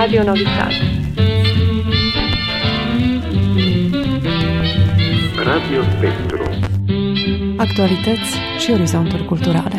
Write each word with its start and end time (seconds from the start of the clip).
Radio 0.00 0.22
Novi 0.22 0.44
Sad. 0.44 0.72
Radio 5.44 5.82
Spectru. 5.96 6.42
Actualități 7.56 8.36
și 8.58 8.70
orizonturi 8.70 9.24
culturale. 9.24 9.76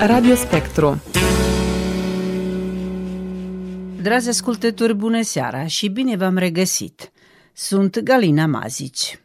Radio 0.00 0.34
Spectru 0.34 1.02
Dragi 4.02 4.28
ascultători, 4.28 4.94
bună 4.94 5.22
seara 5.22 5.66
și 5.66 5.88
bine 5.88 6.16
v-am 6.16 6.36
regăsit! 6.36 7.10
Sunt 7.52 7.98
Galina 7.98 8.46
Mazici. 8.46 9.18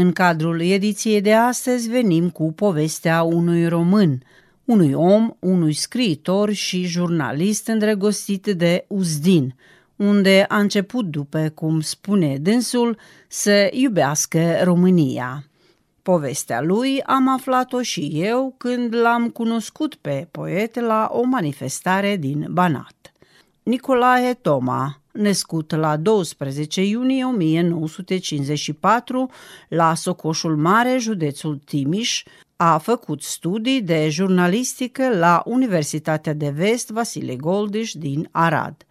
În 0.00 0.12
cadrul 0.12 0.60
ediției 0.60 1.20
de 1.20 1.34
astăzi 1.34 1.88
venim 1.88 2.30
cu 2.30 2.52
povestea 2.52 3.22
unui 3.22 3.68
român, 3.68 4.22
unui 4.64 4.92
om, 4.92 5.30
unui 5.38 5.72
scriitor 5.72 6.52
și 6.52 6.84
jurnalist 6.84 7.66
îndrăgostit 7.66 8.46
de 8.46 8.84
Uzdin, 8.88 9.54
unde 9.96 10.44
a 10.48 10.58
început, 10.58 11.04
după 11.04 11.52
cum 11.54 11.80
spune 11.80 12.36
dânsul, 12.36 12.98
să 13.28 13.68
iubească 13.72 14.60
România. 14.62 15.44
Povestea 16.02 16.60
lui 16.60 17.02
am 17.02 17.28
aflat-o 17.28 17.82
și 17.82 18.10
eu 18.12 18.54
când 18.56 18.94
l-am 18.94 19.28
cunoscut 19.28 19.94
pe 19.94 20.28
poet 20.30 20.80
la 20.80 21.08
o 21.12 21.22
manifestare 21.22 22.16
din 22.16 22.46
Banat. 22.50 23.12
Nicolae 23.62 24.34
Toma, 24.34 25.00
născut 25.12 25.74
la 25.74 25.96
12 25.96 26.84
iunie 26.84 27.24
1954 27.24 29.30
la 29.68 29.94
Socoșul 29.94 30.56
Mare, 30.56 30.96
județul 30.98 31.60
Timiș, 31.64 32.22
a 32.56 32.78
făcut 32.78 33.22
studii 33.22 33.82
de 33.82 34.08
jurnalistică 34.08 35.08
la 35.08 35.42
Universitatea 35.44 36.32
de 36.32 36.48
Vest 36.48 36.90
Vasile 36.90 37.36
Goldiș 37.36 37.92
din 37.92 38.28
Arad. 38.30 38.86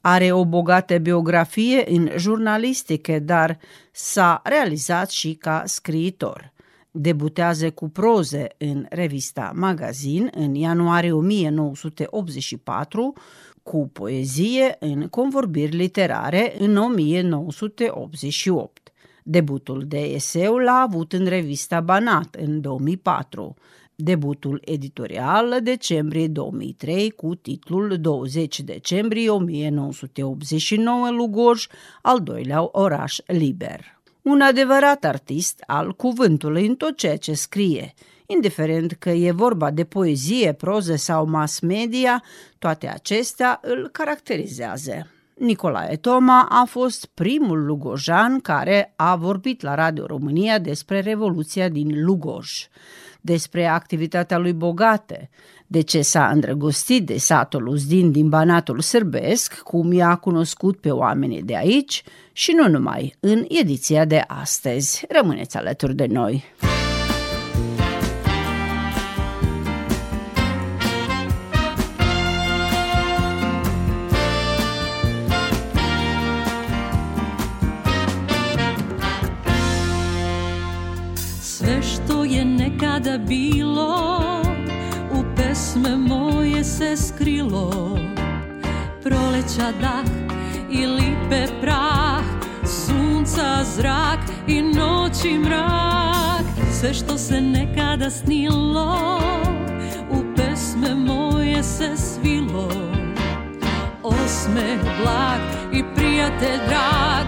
Are 0.00 0.32
o 0.32 0.44
bogată 0.44 0.98
biografie 0.98 1.84
în 1.90 2.10
jurnalistică, 2.16 3.18
dar 3.18 3.58
s-a 3.92 4.40
realizat 4.44 5.10
și 5.10 5.34
ca 5.34 5.62
scriitor. 5.66 6.52
Debutează 6.90 7.70
cu 7.70 7.88
proze 7.88 8.46
în 8.58 8.86
revista 8.88 9.52
Magazin 9.54 10.30
în 10.34 10.54
ianuarie 10.54 11.12
1984, 11.12 13.12
cu 13.62 13.90
poezie 13.92 14.76
în 14.80 15.08
convorbiri 15.08 15.76
literare 15.76 16.54
în 16.58 16.76
1988. 16.76 18.92
Debutul 19.24 19.84
de 19.86 19.98
eseu 19.98 20.56
l-a 20.56 20.86
avut 20.88 21.12
în 21.12 21.26
revista 21.26 21.80
Banat 21.80 22.34
în 22.34 22.60
2004, 22.60 23.54
debutul 23.94 24.62
editorial 24.64 25.58
decembrie 25.62 26.28
2003 26.28 27.10
cu 27.10 27.34
titlul 27.34 27.96
20 28.00 28.60
decembrie 28.60 29.30
1989 29.30 31.10
Lugoj, 31.10 31.66
al 32.02 32.20
doilea 32.20 32.68
oraș 32.72 33.18
liber. 33.26 34.00
Un 34.22 34.40
adevărat 34.40 35.04
artist 35.04 35.62
al 35.66 35.92
cuvântului 35.92 36.66
în 36.66 36.74
tot 36.74 36.96
ceea 36.96 37.16
ce 37.16 37.32
scrie– 37.32 37.94
indiferent 38.32 38.92
că 38.92 39.10
e 39.10 39.30
vorba 39.30 39.70
de 39.70 39.84
poezie, 39.84 40.52
proză 40.52 40.96
sau 40.96 41.26
mass 41.26 41.60
media, 41.60 42.22
toate 42.58 42.88
acestea 42.88 43.60
îl 43.62 43.88
caracterizează. 43.92 45.06
Nicolae 45.34 45.96
Toma 45.96 46.46
a 46.50 46.64
fost 46.64 47.06
primul 47.14 47.64
lugojan 47.64 48.40
care 48.40 48.92
a 48.96 49.16
vorbit 49.16 49.62
la 49.62 49.74
Radio 49.74 50.06
România 50.06 50.58
despre 50.58 51.00
Revoluția 51.00 51.68
din 51.68 52.04
Lugoj, 52.04 52.50
despre 53.20 53.66
activitatea 53.66 54.38
lui 54.38 54.52
bogată, 54.52 55.28
de 55.66 55.80
ce 55.80 56.02
s-a 56.02 56.28
îndrăgostit 56.28 57.06
de 57.06 57.16
satul 57.16 57.66
Uzdin 57.66 58.10
din 58.10 58.28
Banatul 58.28 58.80
Sârbesc, 58.80 59.58
cum 59.58 59.92
i-a 59.92 60.14
cunoscut 60.14 60.80
pe 60.80 60.90
oamenii 60.90 61.42
de 61.42 61.56
aici 61.56 62.02
și 62.32 62.52
nu 62.52 62.68
numai, 62.68 63.14
în 63.20 63.44
ediția 63.48 64.04
de 64.04 64.24
astăzi. 64.26 65.04
Rămâneți 65.08 65.56
alături 65.56 65.94
de 65.94 66.06
noi! 66.06 66.44
Bilo 83.32 84.20
U 85.12 85.24
pesme 85.36 85.96
moje 85.96 86.64
se 86.64 86.96
skrilo. 86.96 87.98
Proleća 89.02 89.72
dah 89.80 90.04
i 90.70 90.86
lipe 90.86 91.46
prah 91.60 92.24
Sunca 92.64 93.64
zrak 93.64 94.18
i 94.46 94.62
noći 94.62 95.38
mrak. 95.38 96.46
Sve 96.80 96.94
što 96.94 97.18
se 97.18 97.40
nekada 97.40 98.10
snilo 98.10 99.20
U 100.10 100.34
pesme 100.36 100.94
moje 100.94 101.62
se 101.62 101.96
svilo. 101.96 102.68
Osmeh 104.02 104.80
blag 105.02 105.40
i 105.72 105.82
prijatelj 105.94 106.58
drag 106.68 107.26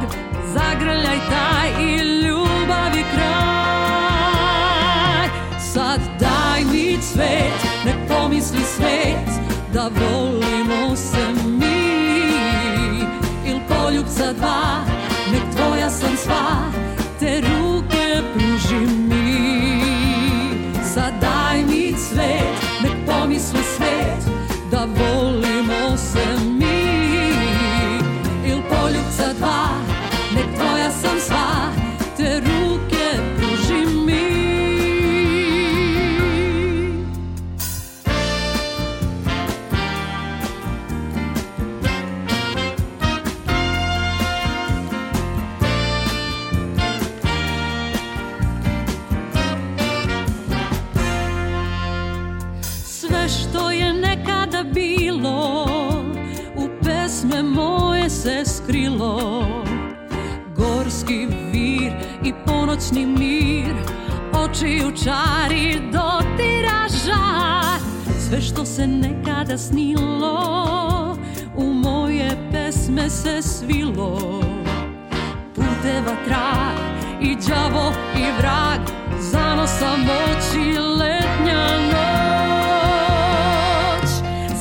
Zagrljaj 0.54 1.18
taj 1.30 1.84
i 1.84 1.96
ljubavi 1.96 3.04
kraj 3.14 3.63
daj 7.16 7.26
mi 7.26 7.50
cvet 7.50 7.84
Ne 7.84 8.06
pomisli 8.08 8.60
svet 8.76 9.30
da 9.72 9.90
volimo 10.00 10.96
se 10.96 11.26
mi. 11.46 11.74
Il 13.46 13.60
poljubca 13.68 14.32
dva, 14.32 14.84
nek 15.32 15.42
tvoja 15.56 15.90
sam 15.90 16.16
sva 16.16 16.73
i 62.74 62.76
ponoćni 62.76 63.06
mir 63.06 63.74
Očiju 64.32 64.92
čari 65.04 65.80
dotira 65.92 66.88
žar. 67.04 67.80
Sve 68.28 68.40
što 68.40 68.64
se 68.64 68.86
nekada 68.86 69.58
snilo 69.58 71.16
U 71.56 71.72
moje 71.72 72.50
pesme 72.52 73.10
se 73.10 73.42
svilo. 73.42 74.40
Puteva 75.54 76.16
trag 76.26 76.78
i 77.20 77.36
đavo 77.48 77.92
i 78.16 78.24
vrag 78.38 78.80
Zanosa 79.20 79.96
moći 79.96 80.78
letnja 80.78 81.66
noć. 81.92 82.00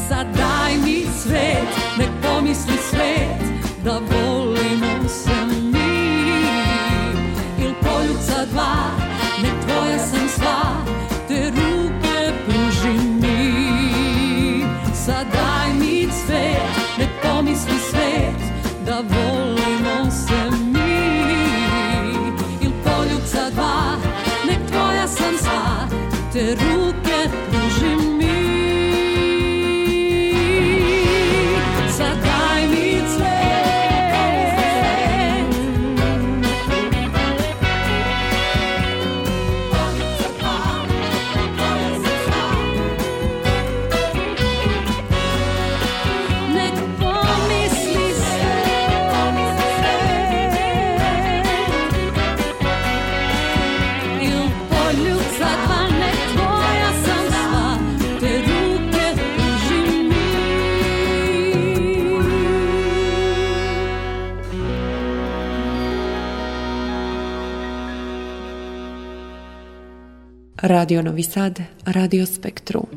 Sad 0.08 0.28
daj 0.38 0.78
mi 0.86 1.06
svet, 1.24 1.98
nek 1.98 2.10
pomisli 2.22 2.78
svet 2.90 3.42
Da 3.84 3.92
volimo 3.92 5.10
se 5.10 5.63
dva, 8.54 8.76
nek 9.42 9.56
tvoja 9.66 10.00
sam 10.00 10.28
sva 10.30 10.62
Te 11.28 11.50
ruke 11.56 12.18
pruži 12.46 12.98
mi. 13.22 14.66
Sad 14.94 15.28
daj 15.34 15.74
mi 15.80 16.08
svet, 16.26 16.98
nek 16.98 17.10
pomisli 17.24 17.78
svet 17.90 18.42
Da 18.86 19.02
volimo 19.14 20.12
se 20.12 20.42
mi. 20.74 21.00
Il 22.62 22.72
poljuca 22.84 23.50
dva, 23.56 23.98
nek 24.48 24.60
tvoja 24.72 25.08
sam 25.08 25.38
sva 25.38 25.88
Te 26.34 26.56
ruke 26.56 27.43
Radio 70.66 71.02
Novi 71.02 71.24
Sad, 71.24 71.60
Radio 71.84 72.26
Spektru. 72.26 72.88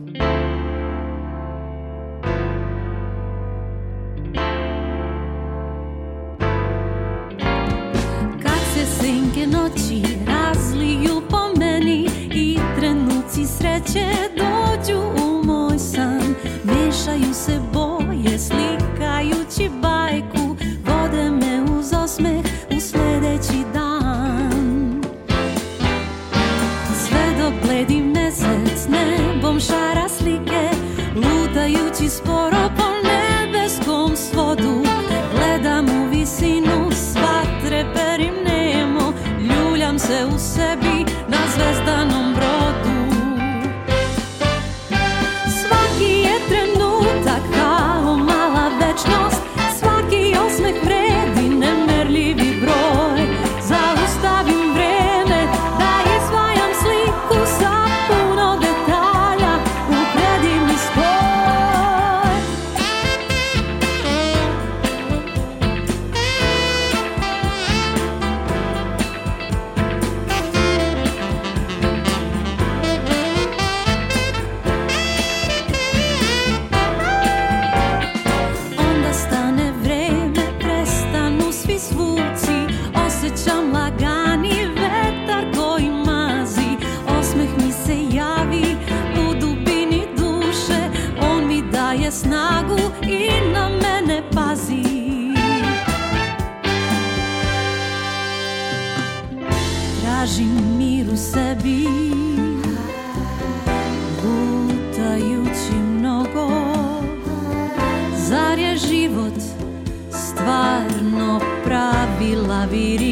spirit 112.76 113.05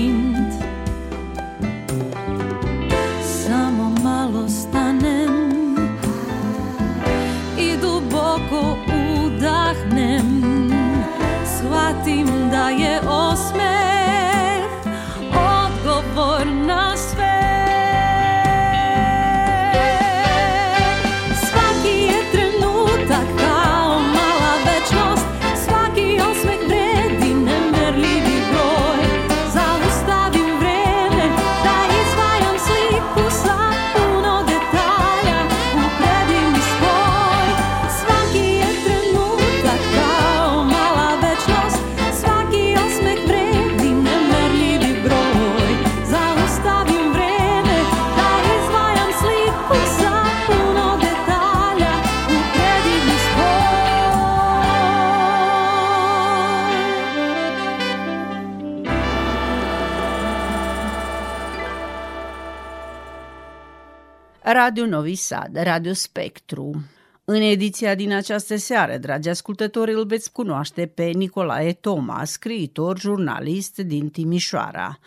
Radio 64.54 64.86
Novi 64.86 65.14
Sad, 65.14 65.56
Radio 65.62 65.92
Spectru. 65.92 66.84
În 67.24 67.40
ediția 67.40 67.94
din 67.94 68.12
această 68.12 68.56
seară, 68.56 68.96
dragi 68.96 69.28
ascultători, 69.28 69.92
îl 69.92 70.06
veți 70.06 70.32
cunoaște 70.32 70.86
pe 70.86 71.04
Nicolae 71.04 71.72
Toma, 71.72 72.24
scriitor, 72.24 72.98
jurnalist 72.98 73.78
din 73.78 74.08
Timișoara. 74.08 74.98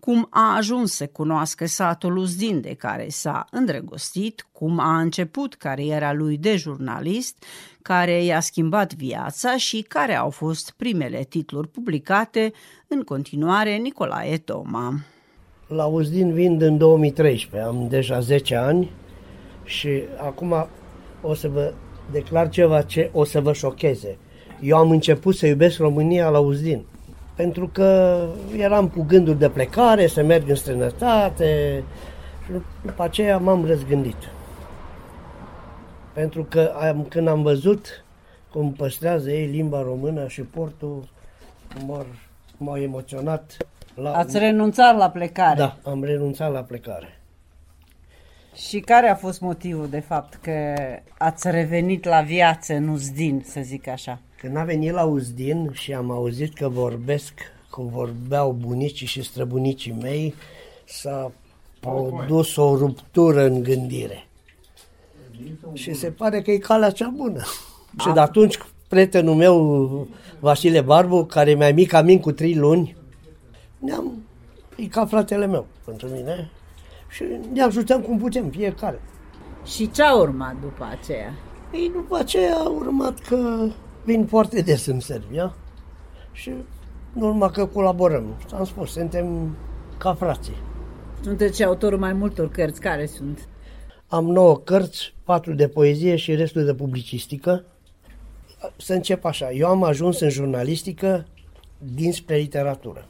Cum 0.00 0.26
a 0.30 0.56
ajuns 0.56 0.92
să 0.92 1.06
cunoască 1.06 1.66
satul 1.66 2.16
Uzdin 2.16 2.60
de 2.60 2.74
care 2.74 3.08
s-a 3.08 3.46
îndrăgostit, 3.50 4.46
cum 4.52 4.78
a 4.78 5.00
început 5.00 5.54
cariera 5.54 6.12
lui 6.12 6.38
de 6.38 6.56
jurnalist, 6.56 7.44
care 7.82 8.22
i-a 8.24 8.40
schimbat 8.40 8.94
viața 8.94 9.56
și 9.56 9.82
care 9.82 10.14
au 10.14 10.30
fost 10.30 10.70
primele 10.76 11.22
titluri 11.22 11.68
publicate, 11.68 12.52
în 12.86 13.02
continuare 13.02 13.76
Nicolae 13.76 14.38
Toma. 14.38 14.94
La 15.66 15.84
Uzdin 15.84 16.32
vin 16.32 16.62
în 16.62 16.78
2013, 16.78 17.68
am 17.68 17.86
deja 17.88 18.20
10 18.20 18.54
ani 18.54 18.90
și 19.64 20.02
acum 20.16 20.66
o 21.22 21.34
să 21.34 21.48
vă 21.48 21.72
declar 22.10 22.48
ceva 22.48 22.82
ce 22.82 23.10
o 23.12 23.24
să 23.24 23.40
vă 23.40 23.52
șocheze. 23.52 24.18
Eu 24.60 24.76
am 24.76 24.90
început 24.90 25.34
să 25.34 25.46
iubesc 25.46 25.78
România 25.78 26.28
la 26.28 26.38
Uzdin, 26.38 26.84
pentru 27.34 27.68
că 27.72 28.20
eram 28.56 28.88
cu 28.88 29.02
gânduri 29.02 29.38
de 29.38 29.48
plecare, 29.48 30.06
să 30.06 30.22
merg 30.22 30.48
în 30.48 30.54
străinătate 30.54 31.82
și 32.44 32.50
după 32.84 33.02
aceea 33.02 33.38
m-am 33.38 33.66
răzgândit. 33.66 34.30
Pentru 36.12 36.44
că 36.44 36.72
am, 36.80 37.06
când 37.08 37.28
am 37.28 37.42
văzut 37.42 38.04
cum 38.52 38.72
păstrează 38.72 39.30
ei 39.30 39.46
limba 39.46 39.82
română 39.82 40.28
și 40.28 40.40
portul, 40.40 41.08
m-au, 41.86 42.06
m-au 42.56 42.76
emoționat. 42.76 43.56
La, 43.96 44.12
Ați 44.12 44.38
renunțat 44.38 44.96
la 44.96 45.10
plecare. 45.10 45.58
da, 45.58 45.76
am 45.82 46.04
renunțat 46.04 46.52
la 46.52 46.60
plecare. 46.60 47.20
Și 48.54 48.80
care 48.80 49.08
a 49.08 49.14
fost 49.14 49.40
motivul, 49.40 49.88
de 49.88 50.00
fapt, 50.00 50.34
că 50.34 50.74
ați 51.18 51.50
revenit 51.50 52.04
la 52.04 52.20
viață 52.20 52.74
în 52.74 52.88
Uzdin, 52.88 53.44
să 53.46 53.60
zic 53.62 53.88
așa? 53.88 54.20
Când 54.40 54.56
am 54.56 54.64
venit 54.64 54.92
la 54.92 55.04
Uzdin 55.04 55.70
și 55.72 55.92
am 55.94 56.10
auzit 56.10 56.54
că 56.54 56.68
vorbesc 56.68 57.32
cum 57.70 57.88
vorbeau 57.88 58.50
bunicii 58.52 59.06
și 59.06 59.22
străbunicii 59.22 59.96
mei, 60.02 60.34
s-a 60.84 61.32
produs 61.80 62.56
o 62.56 62.76
ruptură 62.76 63.44
în 63.44 63.62
gândire. 63.62 64.26
Și 65.72 65.94
se 65.94 66.10
pare 66.10 66.42
că 66.42 66.50
e 66.50 66.58
calea 66.58 66.90
cea 66.90 67.12
bună. 67.16 67.42
Și 68.00 68.10
de 68.14 68.20
atunci 68.20 68.58
prietenul 68.88 69.34
meu, 69.34 70.08
Vasile 70.38 70.80
Barbu, 70.80 71.24
care 71.24 71.54
mi-a 71.54 71.72
mic 71.72 71.92
amin 71.92 72.20
cu 72.20 72.32
trei 72.32 72.54
luni, 72.54 72.96
ne-am, 73.86 74.22
e 74.76 74.86
ca 74.86 75.06
fratele 75.06 75.46
meu 75.46 75.66
pentru 75.84 76.08
mine, 76.08 76.50
și 77.08 77.24
ne 77.52 77.62
ajutăm 77.62 78.00
cum 78.00 78.18
putem 78.18 78.50
fiecare. 78.50 79.00
Și 79.64 79.90
ce 79.90 80.02
a 80.02 80.14
urmat 80.14 80.54
după 80.60 80.88
aceea? 80.90 81.32
Ei, 81.72 81.90
după 81.94 82.16
aceea 82.16 82.56
a 82.56 82.68
urmat 82.68 83.18
că 83.18 83.68
vin 84.04 84.26
foarte 84.26 84.60
des 84.60 84.86
în 84.86 85.00
Serbia 85.00 85.54
și 86.32 86.50
în 87.14 87.22
urma 87.22 87.50
că 87.50 87.66
colaborăm. 87.66 88.36
Am 88.54 88.64
spus, 88.64 88.92
suntem 88.92 89.56
ca 89.98 90.14
frații. 90.14 90.56
Sunteți 91.22 91.64
autorul 91.64 91.98
mai 91.98 92.12
multor 92.12 92.50
cărți, 92.50 92.80
care 92.80 93.06
sunt? 93.06 93.48
Am 94.06 94.24
nouă 94.24 94.58
cărți, 94.58 95.14
patru 95.24 95.54
de 95.54 95.68
poezie 95.68 96.16
și 96.16 96.34
restul 96.34 96.64
de 96.64 96.74
publicistică. 96.74 97.64
Să 98.76 98.92
încep 98.92 99.24
așa. 99.24 99.50
Eu 99.50 99.68
am 99.68 99.82
ajuns 99.82 100.20
în 100.20 100.28
jurnalistică 100.28 101.26
dinspre 101.78 102.36
literatură. 102.36 103.08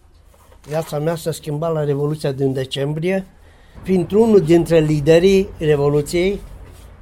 Viața 0.66 0.98
mea 0.98 1.14
s-a 1.14 1.32
schimbat 1.32 1.72
la 1.72 1.84
Revoluția 1.84 2.32
din 2.32 2.52
decembrie, 2.52 3.24
printr-unul 3.82 4.40
dintre 4.40 4.78
liderii 4.78 5.48
Revoluției 5.58 6.40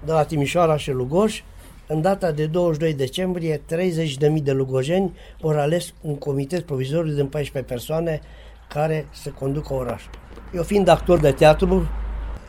de 0.04 0.12
la 0.12 0.25
Timișoara 0.25 0.76
și 0.76 0.90
Lugoj, 0.90 1.42
în 1.87 2.00
data 2.00 2.33
de 2.33 2.47
22 2.47 2.94
decembrie, 2.94 3.56
30.000 3.59 4.42
de 4.42 4.52
lugojeni 4.52 5.16
au 5.42 5.50
ales 5.50 5.92
un 6.00 6.16
comitet 6.18 6.66
provizoriu 6.66 7.12
din 7.12 7.26
14 7.26 7.73
persoane 7.73 8.21
care 8.68 9.06
să 9.12 9.30
conducă 9.30 9.75
orașul. 9.75 10.11
Eu 10.54 10.62
fiind 10.62 10.88
actor 10.88 11.18
de 11.18 11.33
teatru, 11.33 11.88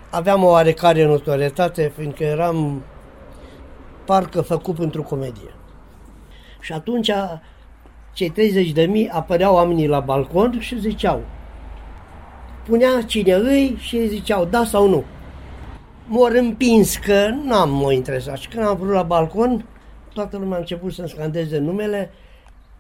aveam 0.10 0.44
o 0.44 0.48
oarecare 0.48 1.06
notorietate, 1.06 1.92
fiindcă 1.98 2.24
eram 2.24 2.84
parcă 4.06 4.42
făcut 4.42 4.76
pentru 4.76 5.04
comedie. 5.04 5.54
Și 6.62 6.74
atunci 6.74 7.12
cei 8.16 8.30
30 8.30 8.72
de 8.72 8.86
mii 8.86 9.10
apăreau 9.10 9.54
oamenii 9.54 9.88
la 9.88 10.00
balcon 10.00 10.60
și 10.60 10.80
ziceau 10.80 11.22
punea 12.66 13.02
cine 13.02 13.34
îi 13.34 13.76
și 13.80 14.08
ziceau 14.08 14.46
da 14.46 14.64
sau 14.64 14.90
nu. 14.90 15.04
M-au 16.08 16.30
împins 16.34 16.96
că 16.98 17.30
n-am 17.44 17.70
mă 17.70 17.92
interesat 17.92 18.38
și 18.38 18.48
când 18.48 18.66
am 18.66 18.78
vrut 18.78 18.94
la 18.94 19.04
balcon, 19.04 19.66
toată 20.14 20.38
lumea 20.38 20.56
a 20.56 20.60
început 20.60 20.94
să-mi 20.94 21.10
scandeze 21.10 21.58
numele. 21.58 22.12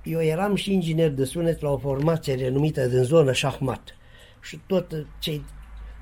Eu 0.03 0.21
eram 0.21 0.55
și 0.55 0.73
inginer 0.73 1.09
de 1.09 1.25
sunet 1.25 1.61
la 1.61 1.69
o 1.69 1.77
formație 1.77 2.35
renumită 2.35 2.87
din 2.87 3.03
zonă 3.03 3.31
șahmat. 3.31 3.95
Și 4.41 4.59
tot 4.67 5.05
cei 5.19 5.43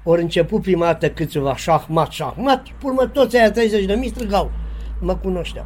ori 0.04 0.22
început 0.22 0.62
prima 0.62 0.86
dată 0.86 1.10
câțiva 1.10 1.56
șahmat, 1.56 2.12
șahmat, 2.12 2.66
urmă 2.84 3.08
toți 3.08 3.38
aia 3.38 3.52
30 3.52 3.86
de 3.86 3.94
mii 3.94 4.10
strigau. 4.10 4.52
Mă 5.00 5.16
cunoșteau. 5.16 5.66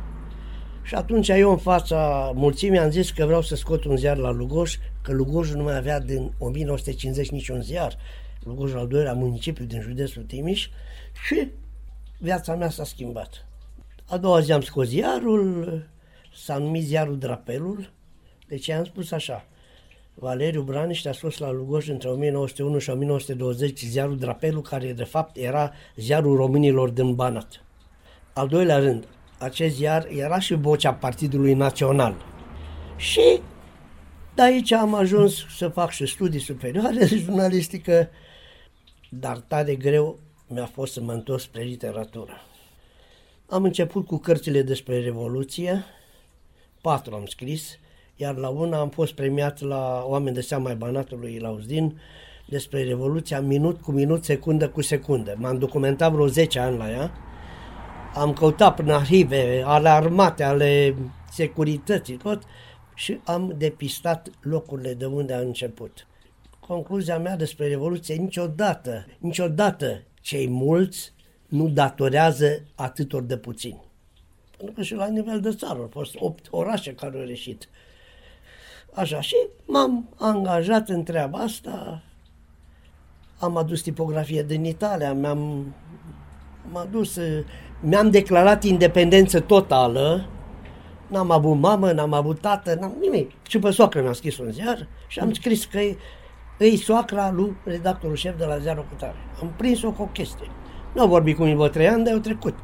Și 0.88 0.96
atunci 0.96 1.28
eu 1.28 1.52
în 1.52 1.58
fața 1.58 2.32
mulțimii 2.36 2.80
am 2.80 2.90
zis 2.90 3.12
că 3.12 3.26
vreau 3.26 3.42
să 3.42 3.56
scot 3.56 3.84
un 3.84 3.98
ziar 3.98 4.18
la 4.18 4.32
Lugoș, 4.32 4.78
că 5.02 5.12
Lugojul 5.12 5.58
nu 5.58 5.64
mai 5.64 5.78
avea 5.78 6.00
din 6.00 6.32
1950 6.40 7.30
niciun 7.30 7.62
ziar. 7.62 7.98
Lugojul 8.44 8.80
al 8.80 8.88
doilea 8.88 9.14
municipiu 9.14 9.66
din 9.66 9.82
județul 9.82 10.24
Timiș 10.24 10.68
și 11.28 11.48
viața 12.20 12.56
mea 12.56 12.70
s-a 12.70 12.84
schimbat. 12.84 13.46
A 14.06 14.18
doua 14.18 14.40
zi 14.40 14.52
am 14.52 14.62
scos 14.62 14.88
ziarul, 14.88 15.84
s-a 16.36 16.58
numit 16.58 16.84
ziarul 16.84 17.18
Drapelul, 17.18 17.90
deci 18.48 18.70
am 18.70 18.84
spus 18.84 19.12
așa, 19.12 19.46
Valeriu 20.14 20.62
Braniște 20.62 21.10
a 21.10 21.12
scos 21.12 21.38
la 21.38 21.52
Lugoj 21.52 21.88
între 21.88 22.10
1901 22.10 22.78
și 22.78 22.90
1920 22.90 23.80
ziarul 23.80 24.18
Drapelul, 24.18 24.62
care 24.62 24.94
de 24.94 25.04
fapt 25.04 25.38
era 25.38 25.74
ziarul 25.96 26.36
românilor 26.36 26.90
din 26.90 27.16
Banat. 27.16 27.64
Al 28.34 28.48
doilea 28.48 28.78
rând, 28.78 29.08
acest 29.38 29.76
ziar 29.76 30.08
era 30.10 30.40
și 30.40 30.54
vocea 30.54 30.94
Partidului 30.94 31.54
Național. 31.54 32.16
Și 32.96 33.42
de 34.36 34.42
aici 34.42 34.72
am 34.72 34.94
ajuns 34.94 35.46
să 35.58 35.68
fac 35.68 35.92
și 35.92 36.06
studii 36.06 36.40
superioare 36.40 37.06
de 37.06 37.16
jurnalistică, 37.16 38.10
dar 39.10 39.38
tare 39.38 39.76
greu 39.76 40.20
mi-a 40.48 40.66
fost 40.66 40.94
să 40.94 41.02
mă 41.02 41.12
întorc 41.12 41.42
spre 41.42 41.64
literatură. 41.64 42.42
Am 43.50 43.64
început 43.64 44.06
cu 44.06 44.18
cărțile 44.18 44.62
despre 44.62 45.00
Revoluție, 45.00 45.84
patru 46.82 47.16
am 47.16 47.26
scris, 47.26 47.78
iar 48.16 48.36
la 48.36 48.48
una 48.48 48.80
am 48.80 48.90
fost 48.90 49.14
premiat 49.14 49.62
la 49.62 50.04
Oameni 50.08 50.36
de 50.36 50.42
seama 50.42 50.70
ai 50.70 50.76
Banatului 50.76 51.40
Lauzdin 51.40 52.00
despre 52.46 52.84
Revoluția 52.84 53.42
minut 53.42 53.82
cu 53.82 53.92
minut, 53.92 54.24
secundă 54.24 54.70
cu 54.70 54.82
secundă. 54.82 55.36
M-am 55.38 55.58
documentat 55.58 56.12
vreo 56.12 56.28
10 56.28 56.60
ani 56.60 56.78
la 56.78 56.92
ea, 56.92 57.12
am 58.18 58.34
căutat 58.34 58.76
prin 58.76 58.92
arhive 58.92 59.64
ale 59.66 59.90
armate, 59.90 60.44
ale 60.44 60.96
securității, 61.32 62.16
tot, 62.16 62.44
și 62.94 63.20
am 63.24 63.54
depistat 63.58 64.30
locurile 64.42 64.94
de 64.94 65.06
unde 65.06 65.34
a 65.34 65.40
început. 65.40 66.08
Concluzia 66.60 67.20
mea 67.20 67.36
despre 67.36 67.68
Revoluție, 67.68 68.16
niciodată, 68.16 69.06
niciodată 69.20 70.04
cei 70.22 70.48
mulți 70.48 71.14
nu 71.48 71.68
datorează 71.68 72.64
atâtor 72.76 73.24
de 73.24 73.38
puțini. 73.38 73.82
Pentru 74.58 74.76
că 74.76 74.82
și 74.82 74.94
la 74.94 75.08
nivel 75.08 75.40
de 75.40 75.56
țară 75.56 75.80
au 75.80 75.90
fost 75.92 76.16
opt 76.20 76.48
orașe 76.50 76.94
care 76.94 77.18
au 77.18 77.26
reșit. 77.26 77.70
Așa, 78.94 79.22
și 79.22 79.36
m-am 79.66 80.10
angajat 80.18 80.90
în 80.90 81.04
treaba 81.04 81.38
asta, 81.38 82.04
am 83.40 83.58
adus 83.58 83.82
tipografie 83.82 84.44
din 84.44 84.64
Italia, 84.64 85.14
mi-am 85.14 85.74
am 86.68 86.78
adus, 86.78 87.20
mi-am 87.80 88.10
declarat 88.10 88.64
independență 88.64 89.40
totală, 89.40 90.26
n-am 91.08 91.32
avut 91.32 91.60
mamă, 91.60 91.92
n-am 91.92 92.14
avut 92.14 92.40
tată, 92.40 92.78
n-am 92.80 92.96
nimic. 93.00 93.32
Și 93.48 93.60
pe 93.60 93.72
soacră 93.72 94.02
mi-am 94.02 94.14
scris 94.14 94.38
un 94.38 94.52
ziar 94.52 94.88
și 95.08 95.20
am 95.20 95.34
scris 95.34 95.66
că 95.66 95.80
e, 95.80 95.98
e 96.58 96.76
soacra 96.76 97.32
lui 97.32 97.56
redactorul 97.64 98.16
șef 98.16 98.38
de 98.38 98.46
la 98.46 98.58
ziarul 98.58 98.86
Cutare. 98.90 99.16
Am 99.42 99.54
prins-o 99.58 99.92
cu 99.92 100.02
o 100.02 100.06
chestie. 100.06 100.48
Nu 100.94 101.02
am 101.02 101.10
vorbit 101.10 101.36
cu 101.36 101.44
mine 101.44 101.56
vreo 101.56 101.68
trei 101.68 101.88
ani, 101.88 102.04
dar 102.04 102.14
au 102.14 102.20
trecut. 102.20 102.56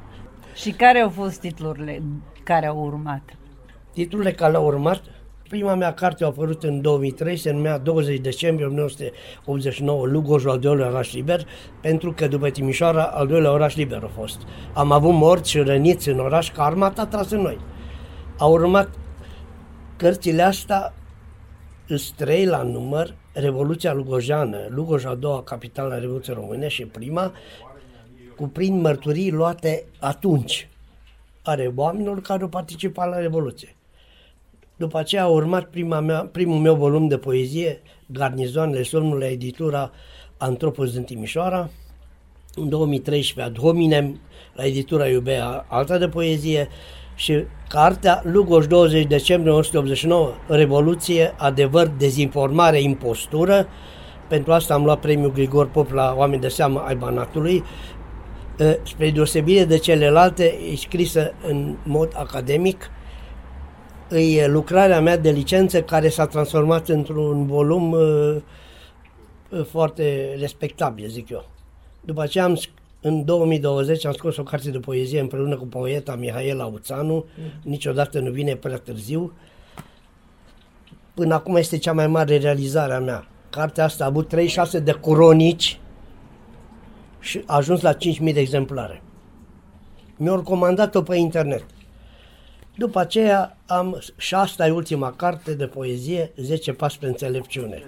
Și 0.54 0.72
care 0.72 1.00
au 1.00 1.10
fost 1.10 1.40
titlurile 1.40 2.02
care 2.44 2.66
au 2.66 2.78
urmat? 2.78 3.22
Titlurile 3.94 4.32
care 4.32 4.56
au 4.56 4.66
urmat, 4.66 5.02
prima 5.50 5.76
mea 5.76 5.94
carte 5.94 6.24
a 6.24 6.28
apărut 6.28 6.64
în 6.64 6.82
2003, 6.82 7.38
se 7.38 7.52
numea 7.52 7.78
20 7.78 8.20
decembrie 8.20 8.66
1989, 8.66 10.06
Lugojul 10.06 10.50
al 10.50 10.60
doilea 10.60 10.88
oraș 10.88 11.14
liber, 11.14 11.48
pentru 11.82 12.12
că 12.12 12.28
după 12.28 12.50
Timișoara 12.50 13.04
al 13.04 13.28
doilea 13.28 13.52
oraș 13.52 13.76
liber 13.76 14.04
a 14.04 14.08
fost. 14.08 14.42
Am 14.74 14.92
avut 14.92 15.14
morți 15.14 15.50
și 15.50 15.60
răniți 15.60 16.10
în 16.10 16.20
oraș, 16.20 16.52
că 16.52 16.62
armata 16.62 17.02
a 17.02 17.06
tras 17.06 17.32
în 17.32 17.42
noi. 17.42 17.58
Au 18.38 18.52
urmat 18.52 18.90
cărțile 19.96 20.42
astea, 20.42 20.94
trei 22.16 22.46
la 22.46 22.62
număr, 22.62 23.16
Revoluția 23.34 23.94
Lugojană, 23.94 24.58
Lugoj 24.70 25.06
a 25.06 25.16
doua 25.16 25.44
capitală 25.44 25.94
a 25.94 25.98
Revoluției 25.98 26.36
Române 26.36 26.68
și 26.68 26.86
prima, 26.86 27.34
cuprind 28.36 28.82
mărturii 28.82 29.32
luate 29.32 29.86
atunci 30.00 30.70
ale 31.42 31.74
oamenilor 31.76 32.22
care 32.22 32.42
au 32.42 32.50
participat 32.50 33.10
la 33.10 33.20
Revoluție. 33.20 33.76
După 34.84 34.98
aceea 34.98 35.24
a 35.24 35.28
urmat 35.28 35.66
prima 35.66 36.00
mea, 36.00 36.30
primul 36.32 36.58
meu 36.60 36.76
volum 36.76 37.08
de 37.08 37.18
poezie, 37.18 37.82
Garnizoanele 38.06 38.84
somnului, 38.84 39.28
editura 39.28 39.92
Antropos 40.38 40.92
din 40.92 41.04
Timișoara. 41.04 41.70
În 42.56 42.70
2013, 42.70 43.54
Ad 43.54 43.64
hominem, 43.64 44.20
la 44.54 44.66
editura 44.66 45.08
Iubea, 45.08 45.66
alta 45.70 45.98
de 45.98 46.08
poezie 46.08 46.68
și 47.16 47.44
cartea 47.68 48.22
Lugoj 48.26 48.66
20 48.66 49.06
decembrie 49.06 49.52
1989, 49.52 50.34
Revoluție, 50.48 51.34
adevăr, 51.38 51.88
dezinformare, 51.88 52.82
impostură. 52.82 53.68
Pentru 54.30 54.54
asta 54.54 54.74
am 54.74 54.84
luat 54.84 55.00
premiul 55.00 55.32
Grigor 55.32 55.70
Pop 55.70 55.92
la 55.92 56.14
Oameni 56.18 56.42
de 56.42 56.48
seamă 56.48 56.84
ai 56.88 56.96
Banatului. 56.96 57.64
Spre 58.84 59.10
deosebire 59.10 59.66
de 59.66 59.78
celelalte, 59.78 60.56
e 60.72 60.76
scrisă 60.76 61.34
în 61.48 61.76
mod 61.84 62.12
academic, 62.16 62.90
e 64.18 64.48
lucrarea 64.48 65.02
mea 65.02 65.18
de 65.18 65.30
licență 65.30 65.82
care 65.82 66.10
s-a 66.10 66.28
transformat 66.28 66.88
într-un 66.88 67.46
volum 67.46 67.92
uh, 67.92 68.36
uh, 69.50 69.66
foarte 69.66 70.36
respectabil, 70.40 71.08
zic 71.08 71.30
eu. 71.30 71.50
După 72.02 72.22
aceea 72.22 72.44
am, 72.44 72.60
în 73.02 73.26
2020 73.26 74.06
am 74.06 74.14
scos 74.14 74.38
o 74.38 74.44
carte 74.44 74.72
de 74.72 74.80
poezie 74.80 75.20
împreună 75.20 75.56
cu 75.56 75.66
poeta 75.66 76.16
Mihaela 76.16 76.66
Uțanu, 76.66 77.14
mm. 77.14 77.44
niciodată 77.64 78.20
nu 78.20 78.32
vine 78.32 78.56
prea 78.56 78.78
târziu. 78.78 79.34
Până 81.14 81.34
acum 81.34 81.56
este 81.56 81.78
cea 81.78 81.94
mai 81.94 82.08
mare 82.08 82.38
realizare 82.38 82.94
a 82.94 83.00
mea. 83.00 83.28
Cartea 83.50 83.84
asta 83.84 84.04
a 84.04 84.08
avut 84.08 84.28
36 84.28 84.80
de 84.80 85.00
cronici 85.02 85.80
și 87.20 87.44
a 87.46 87.56
ajuns 87.56 87.82
la 87.82 87.94
5.000 87.94 88.34
de 88.34 88.40
exemplare. 88.40 89.02
Mi-au 90.18 90.42
comandat-o 90.42 91.02
pe 91.02 91.16
internet. 91.16 91.66
După 92.76 93.00
aceea 93.00 93.58
am, 93.66 94.00
și 94.18 94.36
asta 94.36 94.68
e 94.68 94.72
ultima 94.72 95.12
carte 95.12 95.54
de 95.54 95.66
poezie, 95.66 96.32
10 96.36 96.74
pași 96.74 96.96
spre 96.96 97.08
înțelepciune. 97.08 97.84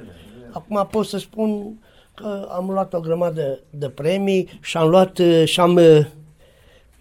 Acum 0.51 0.87
pot 0.91 1.05
să 1.05 1.17
spun 1.17 1.79
că 2.13 2.47
am 2.51 2.69
luat 2.69 2.93
o 2.93 2.99
grămadă 2.99 3.59
de 3.69 3.89
premii 3.89 4.59
și 4.61 4.77
am 4.77 4.89
luat 4.89 5.19
și 5.45 5.59
am 5.59 5.75
uh, 5.75 6.05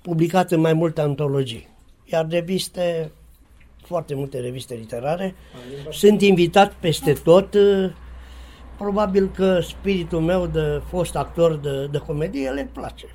publicat 0.03 0.51
în 0.51 0.61
mai 0.61 0.73
multe 0.73 1.01
antologii. 1.01 1.69
Iar 2.05 2.27
reviste, 2.29 3.13
foarte 3.83 4.15
multe 4.15 4.41
reviste 4.41 4.75
literare. 4.75 5.35
Sunt 5.91 6.21
invitat 6.21 6.73
peste 6.73 7.13
tot. 7.13 7.55
Uh, 7.55 7.91
probabil 8.79 9.31
că 9.31 9.61
spiritul 9.61 10.21
meu 10.21 10.47
de 10.47 10.83
fost 10.89 11.17
actor 11.17 11.57
de, 11.57 11.87
de 11.87 11.99
comedie 11.99 12.51
le 12.51 12.71
place. 12.73 13.07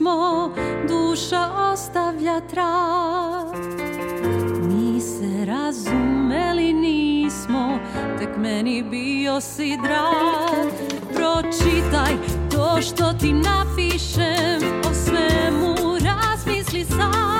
Pismo, 0.00 0.50
duša 0.88 1.48
ostavlja 1.72 2.40
trag. 2.40 3.60
Mi 4.68 5.00
se 5.00 5.44
razumeli 5.46 6.72
nismo 6.72 7.78
Tek 8.18 8.36
meni 8.36 8.82
bio 8.82 9.40
si 9.40 9.78
drag 9.82 10.72
Pročitaj 11.14 12.14
to 12.50 12.80
što 12.82 13.12
ti 13.12 13.32
napišem 13.32 14.80
O 14.90 14.94
svemu 14.94 15.98
razmisli 16.04 16.84
sad 16.84 17.39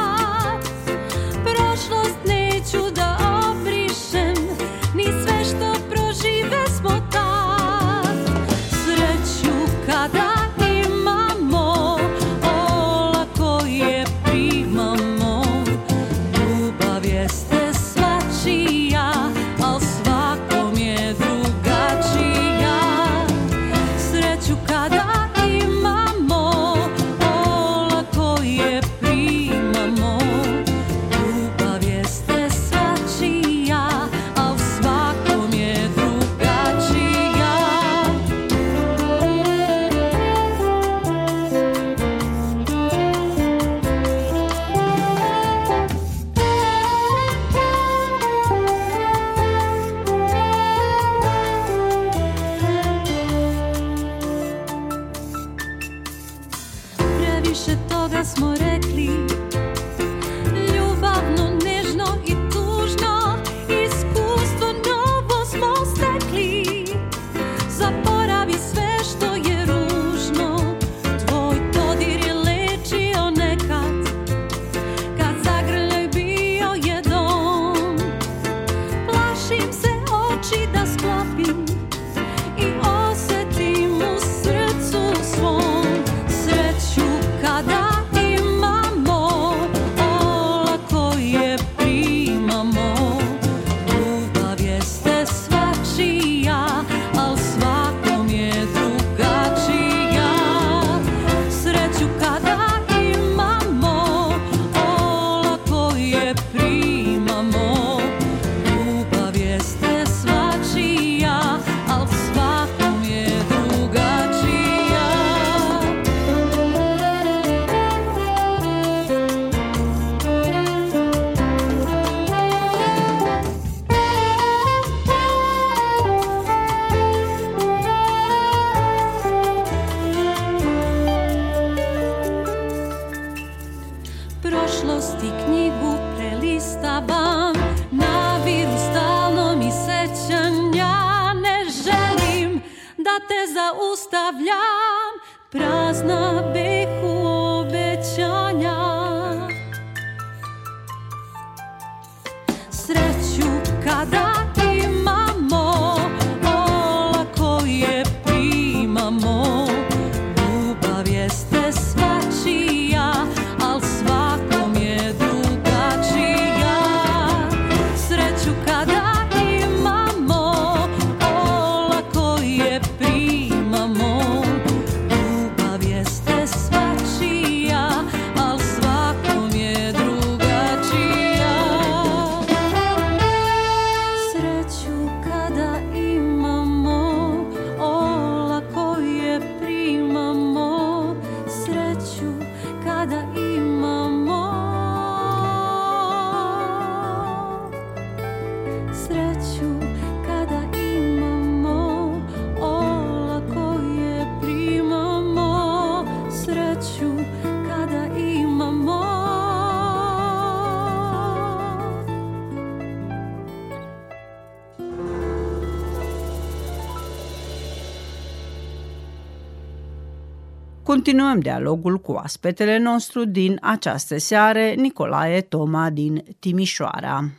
Continuăm 221.00 221.41
dialogul 221.41 221.99
cu 221.99 222.13
aspetele 222.13 222.78
nostru 222.78 223.25
din 223.25 223.58
această 223.63 224.19
seară, 224.19 224.60
Nicolae 224.76 225.41
Toma 225.41 225.91
din 225.91 226.25
Timișoara. 226.39 227.30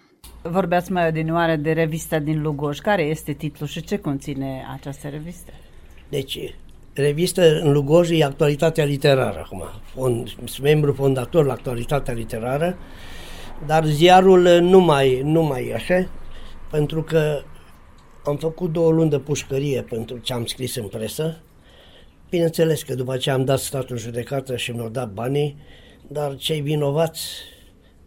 Vorbeați 0.41 0.91
mai 0.91 1.08
odinioară 1.08 1.56
de 1.56 1.71
revista 1.71 2.19
din 2.19 2.41
Lugoj. 2.41 2.80
Care 2.80 3.02
este 3.04 3.34
titlul 3.34 3.67
și 3.67 3.82
ce 3.82 3.97
conține 3.97 4.65
această 4.74 5.08
revistă? 5.08 5.52
Deci, 6.10 6.56
revistă 6.93 7.60
în 7.60 7.71
Lugoj 7.71 8.10
e 8.10 8.24
actualitatea 8.24 8.84
literară 8.84 9.41
acum. 9.45 9.63
Fond, 9.84 10.28
sunt 10.28 10.60
membru 10.62 10.93
fondator 10.93 11.45
la 11.45 11.54
actualitatea 11.54 12.13
literară, 12.13 12.78
dar 13.65 13.86
ziarul 13.86 14.60
nu 14.62 14.80
mai, 14.80 15.21
nu 15.24 15.41
mai 15.41 15.67
e 15.67 15.74
așa, 15.74 16.10
pentru 16.71 17.04
că 17.04 17.41
am 18.26 18.36
făcut 18.36 18.71
două 18.71 18.91
luni 18.91 19.10
de 19.10 19.19
pușcărie 19.19 19.82
pentru 19.82 20.17
ce 20.17 20.34
am 20.34 20.45
scris 20.45 20.76
în 20.76 20.88
presă. 20.88 21.41
Bineînțeles 22.32 22.84
că 22.84 22.96
după 22.96 23.17
ce 23.17 23.32
am 23.32 23.46
dat 23.46 23.60
statul 23.60 23.98
judecată 23.98 24.56
și 24.56 24.72
mi-au 24.72 24.89
dat 24.89 25.12
banii, 25.12 25.58
dar 26.08 26.36
cei 26.36 26.62
vinovați, 26.62 27.22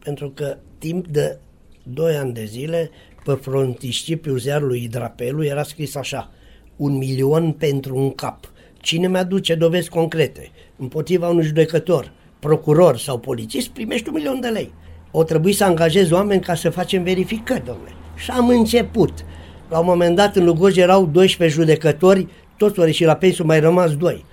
pentru 0.04 0.30
că 0.30 0.56
timp 0.78 1.06
de 1.06 1.38
2 1.82 2.16
ani 2.16 2.32
de 2.32 2.44
zile, 2.44 2.90
pe 3.24 3.32
frontiștipiul 3.32 4.38
ziarului 4.38 4.88
Drapelu 4.88 5.44
era 5.44 5.62
scris 5.62 5.94
așa, 5.94 6.30
un 6.76 6.96
milion 6.96 7.52
pentru 7.52 7.96
un 7.96 8.10
cap. 8.10 8.52
Cine 8.80 9.08
mi-aduce 9.08 9.54
dovezi 9.54 9.88
concrete 9.88 10.50
împotriva 10.76 11.28
unui 11.28 11.44
judecător, 11.44 12.12
procuror 12.38 12.98
sau 12.98 13.18
polițist, 13.18 13.68
primești 13.68 14.08
un 14.08 14.14
milion 14.14 14.40
de 14.40 14.48
lei. 14.48 14.72
O 15.10 15.22
trebuie 15.22 15.52
să 15.52 15.64
angajez 15.64 16.10
oameni 16.10 16.40
ca 16.40 16.54
să 16.54 16.70
facem 16.70 17.02
verificări, 17.02 17.64
domnule. 17.64 17.90
Și 18.16 18.30
am 18.30 18.48
început. 18.48 19.24
La 19.68 19.78
un 19.78 19.86
moment 19.86 20.16
dat 20.16 20.36
în 20.36 20.44
Lugoj 20.44 20.76
erau 20.76 21.06
12 21.06 21.58
judecători, 21.58 22.28
toți 22.56 22.80
ori 22.80 22.92
și 22.92 23.04
la 23.04 23.16
pensiu 23.16 23.44
mai 23.44 23.60
rămas 23.60 23.96
doi. 23.96 24.24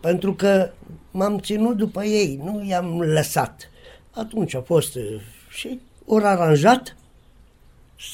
Pentru 0.00 0.34
că 0.34 0.70
m-am 1.10 1.38
ținut 1.38 1.76
după 1.76 2.04
ei, 2.04 2.40
nu 2.44 2.64
i-am 2.64 3.00
lăsat. 3.00 3.70
Atunci 4.10 4.54
a 4.54 4.60
fost 4.60 4.94
uh, 4.94 5.20
și 5.48 5.80
ori 6.06 6.24
aranjat 6.24 6.96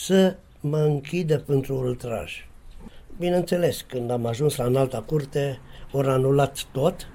să 0.06 0.36
mă 0.60 0.78
închidă 0.78 1.38
pentru 1.38 1.74
ultraj. 1.74 2.32
Bineînțeles, 3.18 3.84
când 3.88 4.10
am 4.10 4.26
ajuns 4.26 4.56
la 4.56 4.64
înalta 4.64 5.00
curte, 5.00 5.60
ori 5.92 6.08
anulat 6.08 6.64
tot, 6.72 7.08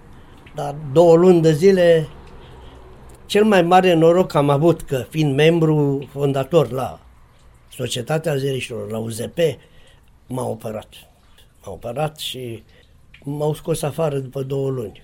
dar 0.56 0.76
două 0.94 1.16
luni 1.16 1.42
de 1.42 1.52
zile, 1.52 2.08
cel 3.26 3.44
mai 3.44 3.62
mare 3.62 3.94
noroc 3.94 4.34
am 4.34 4.50
avut 4.50 4.82
că, 4.82 5.06
fiind 5.10 5.36
membru 5.36 6.08
fondator 6.12 6.72
la 6.72 7.00
Societatea 7.70 8.36
Zeriștilor, 8.36 8.92
la 8.92 8.98
UZP, 8.98 9.38
m-a 10.28 10.48
operat. 10.48 10.88
M-a 11.66 11.72
operat 11.72 12.18
și 12.18 12.64
m-au 13.24 13.54
scos 13.54 13.82
afară 13.82 14.18
după 14.18 14.44
două 14.44 14.70
luni. 14.70 15.02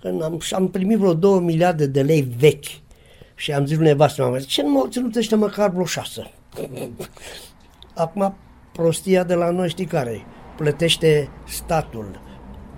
Când 0.00 0.22
am, 0.22 0.38
și 0.38 0.54
am 0.54 0.70
primit 0.70 0.98
vreo 0.98 1.14
două 1.14 1.40
miliarde 1.40 1.86
de 1.86 2.02
lei 2.02 2.22
vechi 2.22 2.84
și 3.34 3.52
am 3.52 3.66
zis 3.66 3.76
lui 3.76 3.86
nevastă 3.86 4.28
mea, 4.28 4.40
ce 4.40 4.62
nu 4.62 4.70
m-au 4.70 4.86
ținut 4.86 5.16
ăștia 5.16 5.36
măcar 5.36 5.70
vreo 5.70 5.84
șasă? 5.84 6.30
Acum, 7.94 8.36
prostia 8.72 9.24
de 9.24 9.34
la 9.34 9.50
noi 9.50 9.68
știi 9.68 9.84
care 9.84 10.10
e? 10.10 10.20
Plătește 10.56 11.30
statul, 11.46 12.20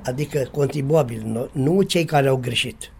adică 0.04 0.48
contribuabil, 0.52 1.50
nu 1.52 1.82
cei 1.82 2.04
care 2.04 2.28
au 2.28 2.36
greșit. 2.36 2.92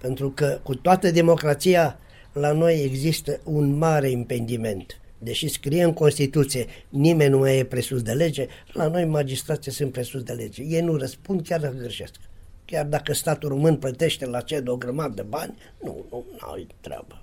Pentru 0.00 0.30
că 0.30 0.60
cu 0.62 0.74
toată 0.74 1.10
democrația 1.10 1.98
la 2.32 2.52
noi 2.52 2.82
există 2.84 3.40
un 3.44 3.78
mare 3.78 4.10
impediment. 4.10 5.00
Deși 5.26 5.48
scrie 5.48 5.82
în 5.82 5.92
Constituție, 5.92 6.66
nimeni 6.88 7.30
nu 7.30 7.38
mai 7.38 7.58
e 7.58 7.64
presus 7.64 8.02
de 8.02 8.12
lege, 8.12 8.46
la 8.72 8.88
noi 8.88 9.04
magistrații 9.04 9.72
sunt 9.72 9.92
presus 9.92 10.22
de 10.22 10.32
lege. 10.32 10.62
Ei 10.62 10.80
nu 10.80 10.96
răspund 10.96 11.42
chiar 11.42 11.60
dacă 11.60 11.74
greșesc. 11.74 12.14
Chiar 12.64 12.84
dacă 12.84 13.14
statul 13.14 13.48
român 13.48 13.76
plătește 13.76 14.26
la 14.26 14.40
CED 14.40 14.68
o 14.68 14.76
grămadă 14.76 15.14
de 15.14 15.22
bani, 15.22 15.54
nu, 15.82 16.04
nu, 16.10 16.24
n-au 16.40 16.66
treabă. 16.80 17.22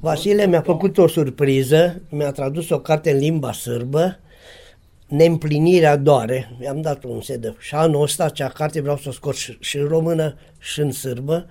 Vasile 0.00 0.46
mi-a 0.46 0.60
făcut 0.60 0.98
o 0.98 1.06
surpriză, 1.06 2.02
mi-a 2.08 2.32
tradus 2.32 2.70
o 2.70 2.80
carte 2.80 3.10
în 3.10 3.18
limba 3.18 3.52
sârbă, 3.52 4.18
Neîmplinirea 5.06 5.96
doare. 5.96 6.56
I-am 6.62 6.80
dat 6.80 7.04
un 7.04 7.18
CD. 7.18 7.56
Și 7.58 7.74
anul 7.74 8.02
ăsta, 8.02 8.24
acea 8.24 8.48
carte 8.48 8.80
vreau 8.80 8.96
să 8.96 9.08
o 9.08 9.12
scot 9.12 9.34
și, 9.34 9.56
și 9.60 9.76
în 9.76 9.86
română 9.86 10.38
și 10.58 10.80
în 10.80 10.92
sârbă, 10.92 11.46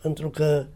pentru 0.00 0.30
că 0.30 0.66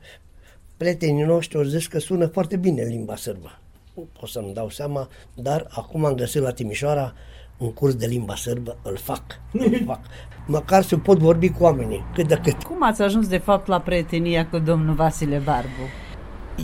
prietenii 0.76 1.24
noștri 1.24 1.56
au 1.56 1.62
zis 1.62 1.86
că 1.86 1.98
sună 1.98 2.26
foarte 2.26 2.56
bine 2.56 2.82
limba 2.82 3.16
sârbă. 3.16 3.60
Nu 3.96 4.08
pot 4.20 4.28
să-mi 4.28 4.54
dau 4.54 4.68
seama, 4.68 5.08
dar 5.34 5.66
acum 5.70 6.04
am 6.04 6.14
găsit 6.14 6.42
la 6.42 6.50
Timișoara 6.50 7.12
un 7.56 7.72
curs 7.72 7.94
de 7.94 8.06
limba 8.06 8.34
sârbă, 8.34 8.76
îl 8.82 8.96
fac. 8.96 9.22
Îl 9.52 9.82
fac. 9.86 10.00
Măcar 10.56 10.82
să 10.82 10.96
pot 10.96 11.18
vorbi 11.18 11.48
cu 11.48 11.62
oamenii, 11.62 12.04
cât 12.14 12.28
de 12.28 12.40
cât. 12.42 12.62
Cum 12.62 12.82
ați 12.82 13.02
ajuns 13.02 13.28
de 13.28 13.38
fapt 13.38 13.66
la 13.66 13.80
prietenia 13.80 14.46
cu 14.46 14.58
domnul 14.58 14.94
Vasile 14.94 15.42
Barbu? 15.44 15.68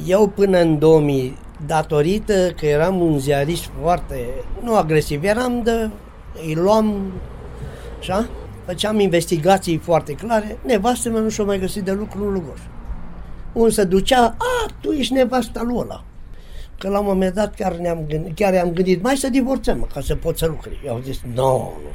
Eu 0.07 0.29
până 0.29 0.59
în 0.59 0.79
2000, 0.79 1.37
datorită 1.67 2.51
că 2.51 2.67
eram 2.67 3.01
un 3.01 3.19
ziarist 3.19 3.71
foarte, 3.81 4.29
nu 4.63 4.77
agresiv, 4.77 5.25
eram 5.25 5.63
de, 5.63 5.91
îi 6.47 6.55
luam, 6.55 7.13
așa, 7.99 8.29
făceam 8.65 8.99
investigații 8.99 9.77
foarte 9.77 10.13
clare, 10.13 10.59
nevastă 10.67 11.11
mea 11.11 11.21
nu 11.21 11.29
și-o 11.29 11.45
mai 11.45 11.59
găsit 11.59 11.83
de 11.83 11.93
lucru 11.93 12.25
în 12.25 12.33
Lugoj. 12.33 12.61
Un 13.53 13.71
se 13.71 13.85
ducea, 13.85 14.37
a, 14.39 14.71
tu 14.81 14.91
ești 14.91 15.13
nevasta 15.13 15.63
lui 15.63 15.77
ăla. 15.77 16.05
Că 16.83 16.89
la 16.89 16.99
un 16.99 17.07
moment 17.07 17.35
dat 17.35 17.55
chiar, 17.55 17.77
ne-am 17.77 18.05
gândit, 18.09 18.35
chiar 18.35 18.55
am 18.55 18.71
gândit, 18.71 19.03
mai 19.03 19.17
să 19.17 19.29
divorțăm, 19.29 19.89
ca 19.93 20.01
să 20.01 20.17
pot 20.17 20.39
să 20.39 20.47
lucrez. 20.47 20.75
Eu 20.85 20.93
au 20.93 21.01
zis, 21.01 21.21
nu, 21.23 21.35
no, 21.35 21.57
nu. 21.57 21.91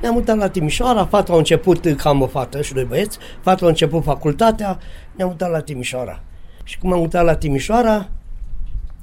Ne-am 0.00 0.14
mutat 0.14 0.36
la 0.36 0.48
Timișoara, 0.48 1.06
fata 1.06 1.32
a 1.32 1.36
început, 1.36 1.96
cam 1.96 2.20
o 2.20 2.26
fată 2.26 2.62
și 2.62 2.72
doi 2.72 2.84
băieți, 2.84 3.18
fata 3.40 3.64
a 3.64 3.68
început 3.68 4.02
facultatea, 4.02 4.78
ne-am 5.16 5.28
mutat 5.28 5.50
la 5.50 5.60
Timișoara. 5.60 6.22
Și 6.64 6.78
cum 6.78 6.92
am 6.92 6.98
mutat 6.98 7.24
la 7.24 7.36
Timișoara, 7.36 8.08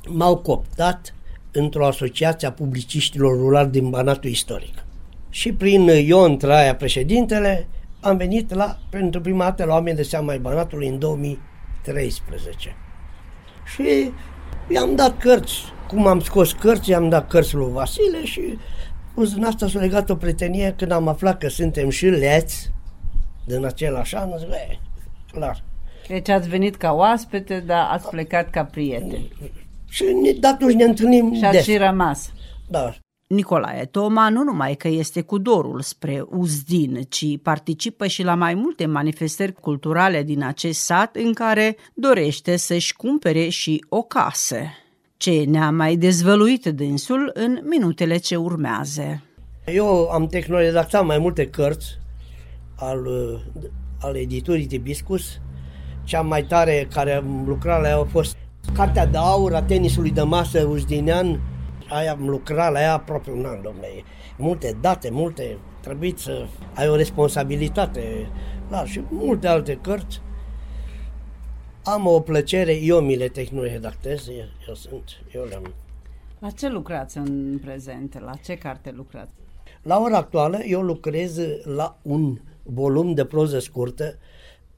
m-au 0.07 0.37
cooptat 0.37 1.15
într-o 1.51 1.85
asociație 1.85 2.47
a 2.47 2.51
publiciștilor 2.51 3.37
rurali 3.37 3.69
din 3.69 3.89
Banatul 3.89 4.29
Istoric. 4.29 4.83
Și 5.29 5.53
prin 5.53 5.87
Ion 5.87 6.37
Traia, 6.37 6.75
președintele, 6.75 7.67
am 7.99 8.17
venit 8.17 8.53
la, 8.53 8.77
pentru 8.89 9.21
prima 9.21 9.43
dată 9.43 9.65
la 9.65 9.73
oameni 9.73 9.95
de 9.95 10.03
seama 10.03 10.31
ai 10.31 10.39
Banatului 10.39 10.87
în 10.87 10.99
2013. 10.99 12.75
Și 13.65 14.11
i-am 14.67 14.95
dat 14.95 15.17
cărți, 15.17 15.61
cum 15.87 16.07
am 16.07 16.19
scos 16.19 16.51
cărți, 16.51 16.89
i-am 16.89 17.09
dat 17.09 17.27
cărți 17.27 17.55
lui 17.55 17.71
Vasile 17.71 18.25
și 18.25 18.57
în 19.15 19.43
asta 19.43 19.67
s-a 19.67 19.79
legat 19.79 20.09
o 20.09 20.15
prietenie 20.15 20.73
când 20.77 20.91
am 20.91 21.07
aflat 21.07 21.37
că 21.37 21.49
suntem 21.49 21.89
și 21.89 22.05
leți 22.05 22.71
din 23.45 23.65
același 23.65 24.15
an, 24.15 24.29
zic, 24.37 24.47
e, 24.49 24.79
clar. 25.31 25.63
Deci 26.07 26.29
ați 26.29 26.49
venit 26.49 26.75
ca 26.75 26.91
oaspete, 26.91 27.59
dar 27.59 27.87
ați 27.91 28.09
plecat 28.09 28.49
ca 28.49 28.63
prieteni. 28.65 29.31
Și 29.89 30.03
ne, 30.03 30.31
de 30.31 30.47
atunci 30.47 30.73
ne 30.73 30.83
întâlnim 30.83 31.33
Și 31.33 31.43
ați 31.43 31.55
des. 31.55 31.63
și 31.63 31.77
rămas. 31.77 32.33
Da. 32.67 32.93
Nicolae 33.27 33.85
Toma 33.85 34.29
nu 34.29 34.43
numai 34.43 34.75
că 34.75 34.87
este 34.87 35.21
cu 35.21 35.37
dorul 35.37 35.81
spre 35.81 36.25
Uzdin, 36.29 37.01
ci 37.09 37.25
participă 37.41 38.07
și 38.07 38.23
la 38.23 38.35
mai 38.35 38.53
multe 38.53 38.85
manifestări 38.85 39.53
culturale 39.53 40.23
din 40.23 40.43
acest 40.43 40.79
sat 40.79 41.15
în 41.15 41.33
care 41.33 41.75
dorește 41.93 42.55
să-și 42.55 42.95
cumpere 42.95 43.47
și 43.47 43.85
o 43.89 44.01
casă. 44.01 44.57
Ce 45.17 45.43
ne-a 45.47 45.71
mai 45.71 45.95
dezvăluit 45.95 46.65
dânsul 46.65 47.31
în 47.33 47.59
minutele 47.63 48.17
ce 48.17 48.35
urmează. 48.35 49.21
Eu 49.65 50.09
am 50.09 50.27
tehnoredactat 50.27 51.05
mai 51.05 51.17
multe 51.17 51.47
cărți 51.47 51.99
al, 52.75 53.05
uh, 53.05 53.39
al 53.99 54.15
editurii 54.15 54.65
Tibiscus. 54.65 55.39
Cea 56.03 56.21
mai 56.21 56.43
tare 56.43 56.87
care 56.93 57.13
am 57.13 57.43
lucrat 57.47 57.81
la 57.81 57.87
ea 57.87 57.97
a 57.97 58.03
fost 58.03 58.35
Cartea 58.73 59.05
de 59.05 59.17
aur 59.17 59.53
a 59.53 59.61
tenisului 59.61 60.11
de 60.11 60.21
masă 60.21 60.63
uzdinean. 60.63 61.39
Aia 61.89 62.11
am 62.11 62.29
lucrat 62.29 62.71
la 62.71 62.81
ea 62.81 62.93
aproape 62.93 63.31
un 63.31 63.45
an, 63.45 63.61
domnule. 63.61 63.87
Multe 64.37 64.77
date, 64.81 65.09
multe, 65.09 65.57
trebuie 65.81 66.13
să 66.15 66.45
ai 66.73 66.89
o 66.89 66.95
responsabilitate. 66.95 68.29
Da, 68.69 68.85
și 68.85 69.01
multe 69.09 69.47
alte 69.47 69.79
cărți. 69.81 70.21
Am 71.83 72.07
o 72.07 72.19
plăcere, 72.19 72.75
eu 72.75 72.99
mi 72.99 73.15
le 73.15 73.27
tehnoredactez, 73.27 74.27
eu, 74.27 74.45
eu 74.67 74.73
sunt, 74.73 75.03
eu 75.33 75.43
le-am 75.43 75.73
La 76.39 76.49
ce 76.49 76.69
lucrați 76.69 77.17
în 77.17 77.59
prezent? 77.61 78.19
La 78.19 78.33
ce 78.43 78.57
carte 78.57 78.91
lucrați? 78.91 79.33
La 79.81 79.99
ora 79.99 80.17
actuală 80.17 80.57
eu 80.63 80.81
lucrez 80.81 81.39
la 81.63 81.99
un 82.01 82.39
volum 82.63 83.13
de 83.13 83.25
proză 83.25 83.59
scurtă. 83.59 84.17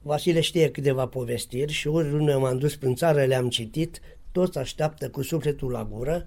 Vasile 0.02 0.40
știe 0.40 0.70
câteva 0.70 1.06
povestiri 1.06 1.72
și 1.72 1.88
oriunde 1.88 2.34
m-am 2.34 2.58
dus 2.58 2.76
prin 2.76 2.94
țară 2.94 3.24
le-am 3.24 3.48
citit, 3.48 4.00
toți 4.32 4.58
așteaptă 4.58 5.10
cu 5.10 5.22
sufletul 5.22 5.70
la 5.70 5.84
gură, 5.84 6.26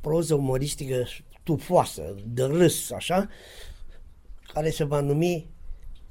proză 0.00 0.34
umoristică 0.34 1.06
tufoasă, 1.42 2.14
de 2.26 2.42
râs, 2.42 2.90
așa, 2.90 3.28
care 4.52 4.70
se 4.70 4.84
va 4.84 5.00
numi 5.00 5.48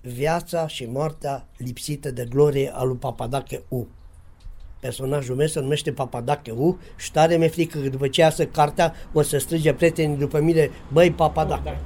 Viața 0.01 0.67
și 0.67 0.85
moartea 0.85 1.47
lipsită 1.57 2.11
de 2.11 2.25
glorie 2.29 2.71
a 2.73 2.83
lui 2.83 2.97
Papadache 2.97 3.63
U. 3.67 3.87
Personajul 4.79 5.35
meu 5.35 5.47
se 5.47 5.59
numește 5.59 5.91
Papadache 5.91 6.51
U 6.51 6.79
și 6.97 7.11
tare 7.11 7.37
mi-e 7.37 7.47
frică 7.47 7.79
că 7.79 7.89
după 7.89 8.07
ce 8.07 8.21
iasă 8.21 8.45
cartea 8.45 8.93
o 9.13 9.21
să 9.21 9.37
strige 9.37 9.73
prietenii 9.73 10.17
după 10.17 10.39
mine, 10.39 10.69
băi 10.93 11.11
Papadache. 11.11 11.79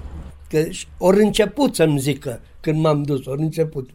Că 0.50 0.64
ori 0.98 1.24
început 1.24 1.76
să-mi 1.76 2.00
zică 2.00 2.42
când 2.60 2.80
m-am 2.80 3.04
dus, 3.04 3.26
ori 3.26 3.42
început. 3.42 3.90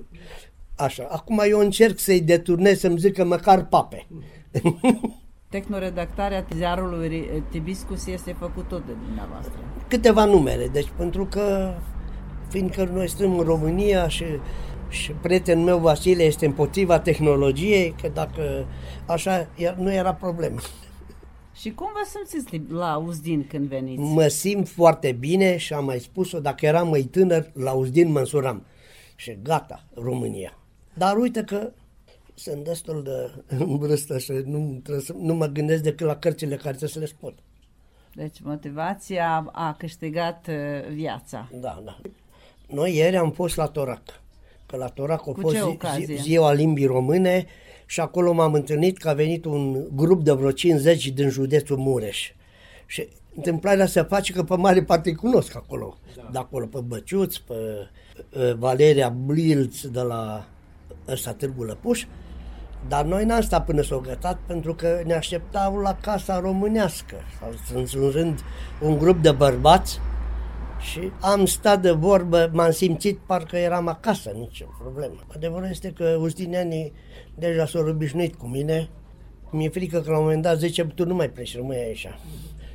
Așa, 0.75 1.07
acum 1.11 1.43
eu 1.49 1.59
încerc 1.59 1.99
să-i 1.99 2.21
deturnez 2.21 2.79
să-mi 2.79 2.99
zică 2.99 3.25
măcar 3.25 3.67
pape. 3.67 4.07
Tehnoredactarea 5.49 6.47
ziarului 6.55 7.43
Tibiscus 7.51 8.07
este 8.07 8.33
făcut 8.33 8.69
tot 8.69 8.87
de 8.87 8.93
dumneavoastră. 9.07 9.59
Câteva 9.89 10.25
numere, 10.25 10.69
deci 10.69 10.89
pentru 10.97 11.25
că 11.27 11.75
fiindcă 12.49 12.85
noi 12.85 13.09
suntem 13.09 13.39
în 13.39 13.45
România 13.45 14.09
și, 14.09 14.25
și 14.89 15.13
prietenul 15.13 15.65
meu 15.65 15.79
Vasile 15.79 16.23
este 16.23 16.47
împotriva 16.47 16.99
tehnologiei, 17.01 17.95
că 18.03 18.09
dacă 18.09 18.67
așa 19.07 19.49
iar 19.57 19.75
nu 19.75 19.93
era 19.93 20.15
problemă. 20.15 20.59
Și 21.55 21.71
cum 21.71 21.87
vă 21.93 22.09
simțiți 22.11 22.73
la 22.73 22.97
Uzdin 22.97 23.47
când 23.49 23.69
veniți? 23.69 24.01
Mă 24.01 24.27
simt 24.27 24.69
foarte 24.69 25.13
bine 25.13 25.57
și 25.57 25.73
am 25.73 25.85
mai 25.85 25.99
spus-o, 25.99 26.41
dacă 26.41 26.67
eram 26.67 26.89
mai 26.89 27.03
tânăr, 27.03 27.51
la 27.53 27.73
Uzdin 27.73 28.11
mă 28.11 28.19
însuram. 28.19 28.67
Și 29.17 29.39
gata, 29.43 29.85
România. 29.95 30.59
Dar 30.95 31.17
uite 31.17 31.43
că 31.43 31.71
sunt 32.39 32.65
destul 32.65 33.03
de 33.03 33.43
în 33.57 33.79
vârstă 33.79 34.19
și 34.19 34.33
nu, 34.45 34.81
trebuie 34.83 35.05
să, 35.05 35.15
nu 35.19 35.35
mă 35.35 35.47
gândesc 35.47 35.83
decât 35.83 36.07
la 36.07 36.17
cărțile 36.17 36.57
care 36.57 36.69
trebuie 36.69 36.89
să 36.89 36.99
le 36.99 37.07
scot. 37.07 37.35
Deci 38.15 38.41
motivația 38.43 39.51
a 39.53 39.75
câștigat 39.79 40.47
uh, 40.49 40.93
viața. 40.93 41.49
Da, 41.61 41.83
da. 41.85 42.01
Noi 42.67 42.97
ieri 42.97 43.17
am 43.17 43.31
fost 43.31 43.57
la 43.57 43.67
Torac. 43.67 44.03
Că 44.67 44.77
la 44.77 44.87
Torac 44.87 45.21
a 45.21 45.33
Cu 45.33 45.41
fost 45.41 45.55
ce 45.55 45.61
zi, 45.61 45.67
ocazie? 45.67 46.17
zi, 46.17 46.23
ziua 46.23 46.53
limbii 46.53 46.87
române 46.87 47.47
și 47.87 48.01
acolo 48.01 48.33
m-am 48.33 48.53
întâlnit 48.53 48.99
că 48.99 49.09
a 49.09 49.13
venit 49.13 49.45
un 49.45 49.87
grup 49.95 50.23
de 50.23 50.33
vreo 50.33 50.51
50 50.51 51.09
din 51.09 51.29
județul 51.29 51.77
Mureș. 51.77 52.33
Și 52.87 53.09
întâmplarea 53.35 53.87
se 53.87 54.03
face 54.03 54.33
că 54.33 54.43
pe 54.43 54.57
mare 54.57 54.83
parte 54.83 55.09
îi 55.09 55.15
cunosc 55.15 55.57
acolo. 55.57 55.99
Da. 56.17 56.29
De 56.33 56.39
acolo, 56.39 56.67
pe 56.67 56.81
Băciuț, 56.81 57.37
pe 57.37 57.55
uh, 57.55 58.55
Valeria 58.55 59.09
Blilț 59.09 59.81
de 59.81 60.01
la 60.01 60.49
ăsta 61.09 61.33
Târgu 61.33 61.63
Lăpuș. 61.65 62.05
Dar 62.89 63.05
noi 63.05 63.25
n-am 63.25 63.41
stat 63.41 63.65
până 63.65 63.83
s-o 63.83 63.99
gătat 63.99 64.39
pentru 64.47 64.75
că 64.75 65.03
ne 65.05 65.15
așteptau 65.15 65.77
la 65.77 65.95
casa 65.95 66.41
românească. 66.41 67.17
Sau 67.39 67.81
în 68.03 68.11
rând 68.11 68.41
un 68.81 68.99
grup 68.99 69.23
de 69.23 69.31
bărbați 69.31 70.01
și 70.81 71.13
am 71.21 71.47
stat 71.47 71.81
de 71.83 71.91
vorbă, 71.91 72.51
m-am 72.53 72.71
simțit 72.71 73.19
parcă 73.19 73.57
eram 73.57 73.89
acasă, 73.89 74.31
nicio 74.31 74.67
problemă. 74.79 75.17
Adevărul 75.35 75.69
este 75.71 75.93
că 75.93 76.19
ustineanii 76.21 76.93
deja 77.35 77.67
s-au 77.67 77.87
obișnuit 77.87 78.35
cu 78.35 78.47
mine. 78.47 78.89
Mi-e 79.51 79.69
frică 79.69 80.01
că 80.01 80.11
la 80.11 80.17
un 80.17 80.23
moment 80.23 80.43
dat 80.43 80.59
zice, 80.59 80.85
tu 80.85 81.05
nu 81.07 81.15
mai 81.15 81.31
pleci, 81.31 81.57
rămâi 81.57 81.77
aici. 81.77 82.09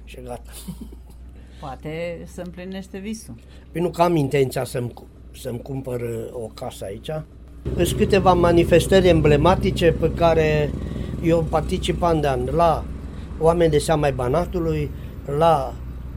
Și 0.04 0.18
gata. 0.24 0.52
Poate 1.60 2.24
să 2.26 2.42
împlinește 2.42 2.98
visul. 2.98 3.36
Păi 3.72 3.82
nu 3.82 3.90
că 3.90 4.02
am 4.02 4.16
intenția 4.16 4.64
să-mi, 4.64 4.94
să-mi 5.32 5.62
cumpăr 5.62 6.02
uh, 6.02 6.30
o 6.32 6.48
casă 6.48 6.86
aici. 6.86 7.10
Sunt 7.64 7.92
câteva 7.98 8.34
manifestări 8.34 9.08
emblematice 9.08 9.92
pe 9.92 10.12
care 10.12 10.72
eu 11.22 11.46
particip 11.50 12.04
an 12.04 12.22
de 12.22 12.28
an 12.28 12.50
la 12.52 12.84
oameni 13.40 13.72
de 13.72 13.78
seama 13.78 14.04
ai 14.04 14.12
Banatului, 14.12 14.92
la 15.38 15.74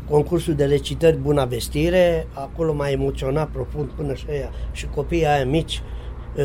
concursul 0.09 0.55
de 0.55 0.65
recitări 0.65 1.17
Buna 1.17 1.45
Vestire, 1.45 2.27
acolo 2.33 2.75
m-a 2.75 2.91
emoționat 2.91 3.49
profund 3.49 3.89
până 3.89 4.15
și 4.15 4.25
aia, 4.31 4.51
și 4.73 4.87
copiii 4.87 5.27
aia 5.27 5.45
mici 5.45 5.83
uh, 6.37 6.45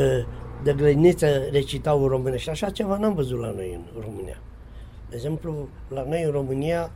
de 0.64 0.74
grădiniță 0.74 1.28
recitau 1.52 2.08
românești. 2.08 2.50
Așa 2.50 2.70
ceva 2.70 2.98
n-am 2.98 3.14
văzut 3.14 3.40
la 3.40 3.52
noi 3.56 3.72
în 3.74 4.02
România. 4.04 4.38
De 5.10 5.16
exemplu, 5.16 5.68
la 5.88 6.06
noi 6.10 6.24
în 6.24 6.32
România 6.32 6.92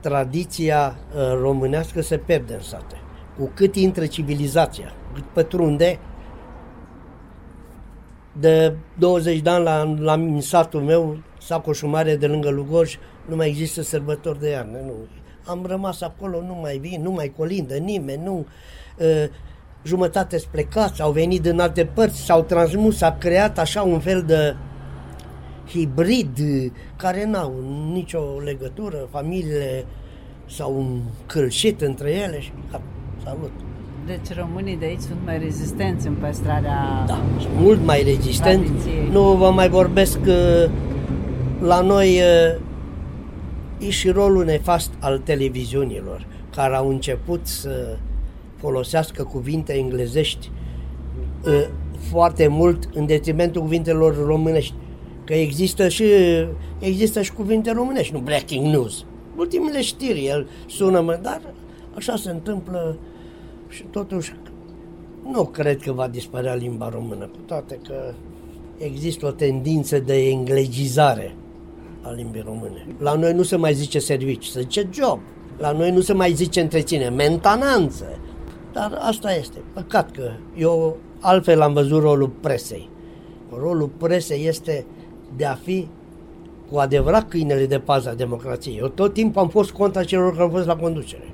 tradiția 0.00 0.96
uh, 1.14 1.38
românească 1.40 2.00
se 2.00 2.16
pierde 2.16 2.54
în 2.54 2.60
sate. 2.60 2.96
Cu 3.38 3.50
cât 3.54 3.74
intră 3.74 4.06
civilizația, 4.06 4.92
cât 5.14 5.24
pătrunde, 5.24 5.98
de 8.40 8.74
20 8.98 9.40
de 9.40 9.50
ani 9.50 9.64
la, 9.64 9.94
la 9.98 10.12
în 10.12 10.40
satul 10.40 10.80
meu, 10.80 11.18
Sacoșul 11.40 11.88
Mare 11.88 12.16
de 12.16 12.26
lângă 12.26 12.50
Lugoj, 12.50 12.98
nu 13.26 13.36
mai 13.36 13.48
există 13.48 13.82
sărbători 13.82 14.40
de 14.40 14.50
iarnă. 14.50 14.78
Nu. 14.84 14.94
Am 15.44 15.64
rămas 15.66 16.00
acolo, 16.00 16.40
nu 16.40 16.54
mai 16.54 16.78
vin, 16.78 17.02
nu 17.02 17.10
mai 17.10 17.32
colindă 17.36 17.74
nimeni, 17.74 18.22
nu... 18.24 18.46
Uh, 18.98 19.24
jumătate 19.82 20.42
plecați, 20.50 21.02
au 21.02 21.12
venit 21.12 21.42
din 21.42 21.60
alte 21.60 21.84
părți, 21.84 22.24
s-au 22.24 22.42
transmus, 22.42 22.96
s-a 22.96 23.12
creat 23.12 23.58
așa 23.58 23.82
un 23.82 24.00
fel 24.00 24.22
de 24.22 24.56
hibrid 25.68 26.38
care 26.96 27.24
n-au 27.24 27.54
nicio 27.92 28.20
legătură, 28.44 29.08
familiile 29.10 29.84
s-au 30.46 30.80
încălșit 30.80 31.80
între 31.80 32.10
ele 32.10 32.40
și 32.40 32.52
salut. 33.24 33.52
Deci 34.08 34.36
românii 34.36 34.76
de 34.76 34.84
aici 34.84 35.00
sunt 35.00 35.18
mai 35.24 35.38
rezistenți 35.38 36.06
în 36.06 36.14
păstrarea 36.14 37.04
Da, 37.06 37.20
sunt 37.40 37.52
mult 37.56 37.84
mai 37.84 38.02
rezistenți. 38.02 38.40
Tradiției. 38.40 39.08
Nu 39.10 39.22
vă 39.22 39.50
mai 39.50 39.68
vorbesc 39.68 40.22
că 40.22 40.68
la 41.60 41.80
noi 41.80 42.08
uh, 42.08 43.86
e 43.86 43.90
și 43.90 44.08
rolul 44.08 44.44
nefast 44.44 44.90
al 44.98 45.18
televiziunilor, 45.18 46.26
care 46.54 46.74
au 46.76 46.88
început 46.88 47.46
să 47.46 47.96
folosească 48.56 49.22
cuvinte 49.22 49.72
englezești 49.72 50.50
uh, 51.44 51.66
foarte 52.10 52.46
mult 52.46 52.88
în 52.94 53.06
detrimentul 53.06 53.60
cuvintelor 53.60 54.26
românești. 54.26 54.74
Că 55.24 55.34
există 55.34 55.88
și, 55.88 56.04
există 56.78 57.22
și 57.22 57.32
cuvinte 57.32 57.70
românești, 57.70 58.12
nu 58.12 58.18
breaking 58.18 58.66
news. 58.66 59.04
Ultimele 59.36 59.82
știri, 59.82 60.26
el 60.26 60.48
sună, 60.66 61.00
mă, 61.00 61.18
dar 61.22 61.40
așa 61.94 62.16
se 62.16 62.30
întâmplă 62.30 62.96
și 63.68 63.82
totuși 63.82 64.34
nu 65.32 65.44
cred 65.44 65.80
că 65.82 65.92
va 65.92 66.08
dispărea 66.08 66.54
limba 66.54 66.88
română, 66.88 67.24
cu 67.24 67.38
toate 67.46 67.80
că 67.88 68.14
există 68.78 69.26
o 69.26 69.30
tendință 69.30 69.98
de 69.98 70.28
englezizare 70.28 71.34
a 72.02 72.10
limbii 72.10 72.42
române. 72.46 72.86
La 72.98 73.14
noi 73.14 73.32
nu 73.32 73.42
se 73.42 73.56
mai 73.56 73.74
zice 73.74 73.98
servici, 73.98 74.44
se 74.44 74.60
zice 74.60 74.88
job. 74.92 75.18
La 75.58 75.72
noi 75.72 75.90
nu 75.90 76.00
se 76.00 76.12
mai 76.12 76.32
zice 76.32 76.60
întreține, 76.60 77.08
mentananță. 77.08 78.18
Dar 78.72 78.98
asta 79.00 79.32
este. 79.34 79.58
Păcat 79.72 80.10
că 80.10 80.30
eu 80.56 80.96
altfel 81.20 81.60
am 81.60 81.72
văzut 81.72 82.02
rolul 82.02 82.28
presei. 82.40 82.88
Rolul 83.58 83.88
presei 83.88 84.46
este 84.46 84.86
de 85.36 85.44
a 85.44 85.54
fi 85.54 85.88
cu 86.70 86.78
adevărat 86.78 87.28
câinele 87.28 87.66
de 87.66 87.78
pază 87.78 88.08
a 88.08 88.14
democrației. 88.14 88.78
Eu 88.78 88.88
tot 88.88 89.12
timpul 89.12 89.42
am 89.42 89.48
fost 89.48 89.70
contra 89.70 90.04
celor 90.04 90.30
care 90.30 90.42
au 90.42 90.48
fost 90.48 90.66
la 90.66 90.76
conducere. 90.76 91.32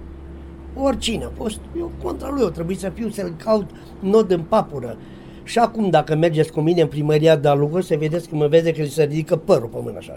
Oricine 0.77 1.25
a 1.25 1.31
fost, 1.37 1.61
eu 1.79 1.91
contra 2.03 2.31
lui, 2.31 2.43
eu 2.43 2.49
trebuie 2.49 2.77
să 2.77 2.91
fiu 2.95 3.09
să-l 3.09 3.35
caut 3.45 3.71
nod 4.01 4.31
în 4.31 4.41
papură. 4.41 4.97
Și 5.45 5.59
acum, 5.59 5.91
dacă 5.91 6.15
mergeți 6.15 6.53
cu 6.53 6.61
mine 6.61 6.81
în 6.81 6.89
primăria 6.89 7.37
de 7.37 7.49
Alugor, 7.49 7.83
să 7.83 7.97
vedeți 7.99 8.29
că 8.29 8.35
mă 8.35 8.47
vede 8.47 8.73
că 8.73 8.85
se 8.85 9.03
ridică 9.03 9.37
părul 9.37 9.69
pe 9.69 9.79
mână 9.83 9.97
așa, 9.99 10.17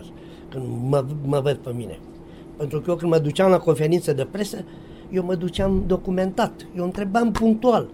când 0.50 0.64
mă, 0.90 1.06
mă 1.26 1.40
văd 1.40 1.56
pe 1.56 1.72
mine. 1.76 2.00
Pentru 2.58 2.80
că 2.82 2.90
eu 2.90 2.96
când 2.96 3.12
mă 3.12 3.18
duceam 3.18 3.50
la 3.50 3.58
conferință 3.58 4.14
de 4.14 4.28
presă, 4.32 4.58
eu 5.12 5.24
mă 5.24 5.36
duceam 5.36 5.84
documentat. 5.88 6.52
Eu 6.78 6.84
întrebam 6.84 7.32
punctual. 7.32 7.90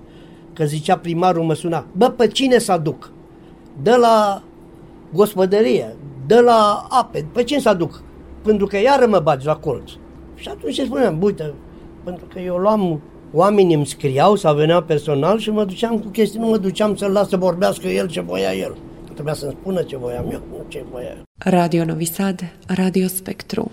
Că 0.54 0.66
zicea 0.66 0.98
primarul, 0.98 1.44
mă 1.44 1.54
suna, 1.54 1.86
bă, 1.92 2.10
pe 2.10 2.28
cine 2.28 2.58
să 2.58 2.72
aduc? 2.72 3.12
De 3.82 3.96
la 3.96 4.44
gospodărie, 5.14 5.96
de 6.28 6.40
la 6.40 6.88
ape, 6.90 7.26
pe 7.34 7.44
cine 7.44 7.60
să 7.60 7.70
aduc? 7.70 8.04
Pentru 8.44 8.66
că 8.66 8.78
iară 8.78 9.08
mă 9.08 9.20
bagi 9.20 9.46
la 9.46 9.56
colț. 9.56 9.92
Și 10.36 10.50
atunci 10.50 10.78
îi 10.78 10.86
spuneam, 10.86 11.22
uite, 11.22 11.54
pentru 12.04 12.26
că 12.34 12.40
eu 12.40 12.56
luam, 12.56 13.02
oamenii 13.34 13.76
îmi 13.76 13.86
scriau 13.86 14.36
sau 14.36 14.56
veneau 14.56 14.82
personal 14.82 15.40
și 15.40 15.50
mă 15.50 15.64
duceam 15.64 16.00
cu 16.00 16.08
chestii, 16.08 16.40
nu 16.40 16.48
mă 16.48 16.58
duceam 16.58 16.96
să-l 16.96 17.12
las 17.12 17.30
să 17.30 17.38
vorbească 17.38 17.88
el 17.88 18.08
ce 18.08 18.22
voia 18.22 18.54
el. 18.54 18.76
Trebuia 19.14 19.34
să-mi 19.34 19.58
spună 19.60 19.82
ce 19.82 19.98
voiam 19.98 20.26
eu, 20.32 20.42
nu 20.50 20.66
ce 20.68 20.84
voia 20.92 21.08
el. 21.08 21.24
Radio 21.38 21.86
Novi 21.86 22.06
Sad, 22.06 22.40
Radio 22.68 23.08
Spektru. 23.08 23.72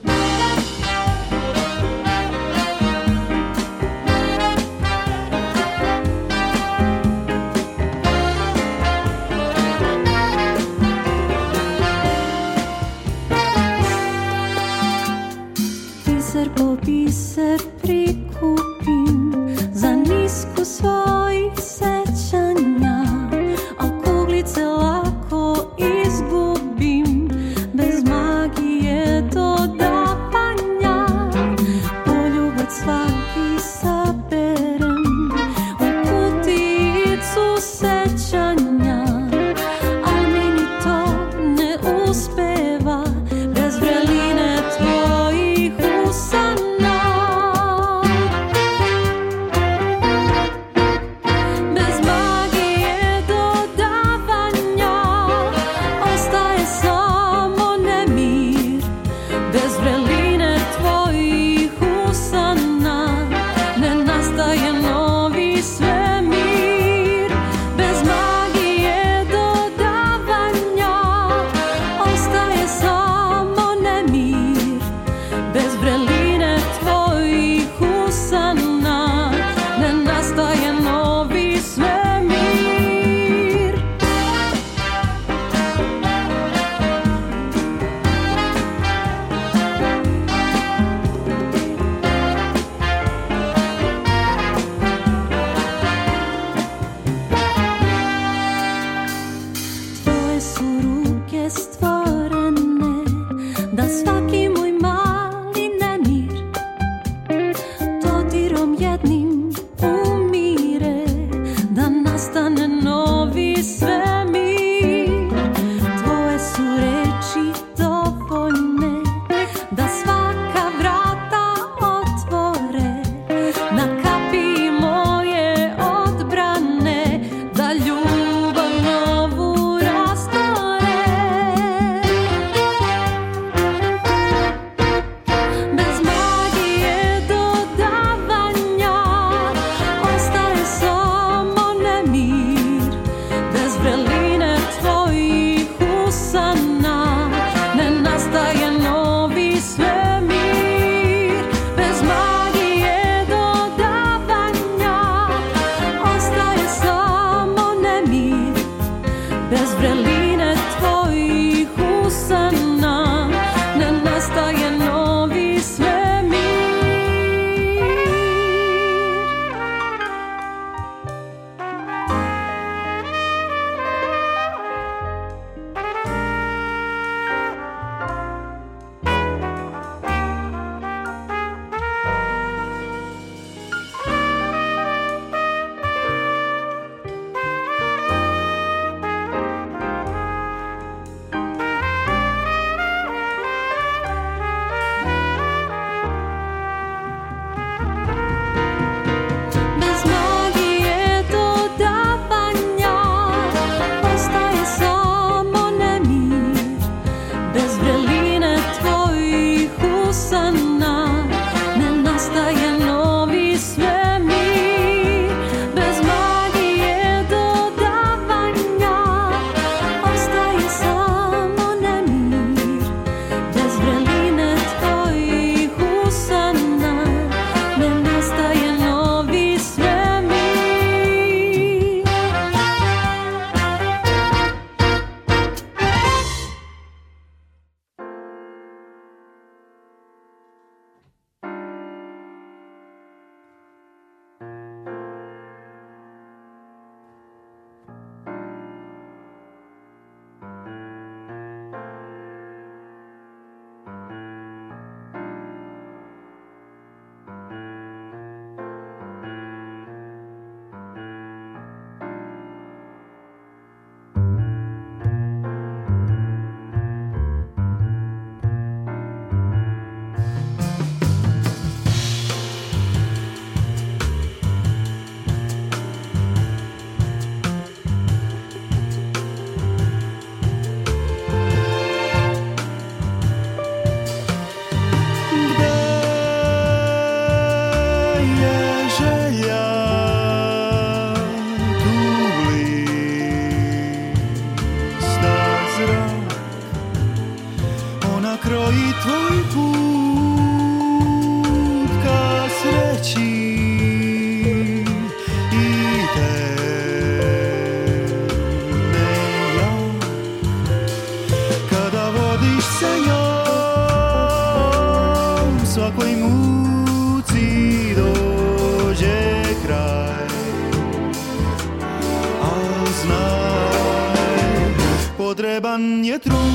pan 325.71 326.03
je 326.03 326.19
trúdra. 326.19 326.51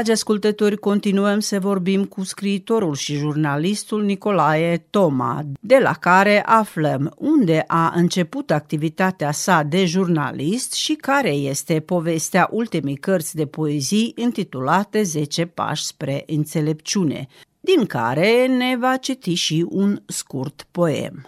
Dragi 0.01 0.19
ascultători, 0.19 0.77
continuăm 0.77 1.39
să 1.39 1.59
vorbim 1.59 2.05
cu 2.05 2.23
scriitorul 2.23 2.95
și 2.95 3.15
jurnalistul 3.15 4.03
Nicolae 4.03 4.77
Toma, 4.89 5.43
de 5.59 5.77
la 5.81 5.93
care 5.93 6.43
aflăm 6.45 7.13
unde 7.17 7.63
a 7.67 7.93
început 7.95 8.51
activitatea 8.51 9.31
sa 9.31 9.63
de 9.63 9.85
jurnalist 9.85 10.73
și 10.73 10.93
care 10.93 11.29
este 11.29 11.79
povestea 11.79 12.47
ultimei 12.51 12.95
cărți 12.95 13.35
de 13.35 13.45
poezii 13.45 14.13
intitulate 14.15 15.01
10 15.03 15.45
pași 15.45 15.85
spre 15.85 16.23
înțelepciune, 16.27 17.27
din 17.59 17.85
care 17.85 18.47
ne 18.47 18.77
va 18.79 18.97
citi 18.97 19.33
și 19.33 19.65
un 19.69 20.01
scurt 20.05 20.67
poem. 20.71 21.25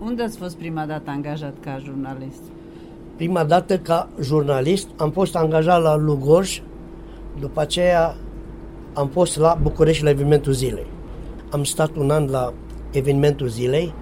Unde 0.00 0.22
ați 0.22 0.38
fost 0.38 0.56
prima 0.56 0.86
dată 0.86 1.10
angajat 1.10 1.54
ca 1.60 1.78
jurnalist? 1.84 2.42
Prima 3.16 3.44
dată 3.44 3.78
ca 3.78 4.08
jurnalist 4.20 4.88
am 4.96 5.10
fost 5.10 5.36
angajat 5.36 5.82
la 5.82 5.96
Lugoj, 5.96 6.62
după 7.40 7.60
aceea 7.60 8.16
am 8.92 9.08
fost 9.08 9.36
la 9.36 9.58
București 9.62 10.02
la 10.02 10.10
evenimentul 10.10 10.52
zilei. 10.52 10.86
Am 11.50 11.64
stat 11.64 11.96
un 11.96 12.10
an 12.10 12.30
la 12.30 12.52
evenimentul 12.90 13.48
zilei, 13.48 13.94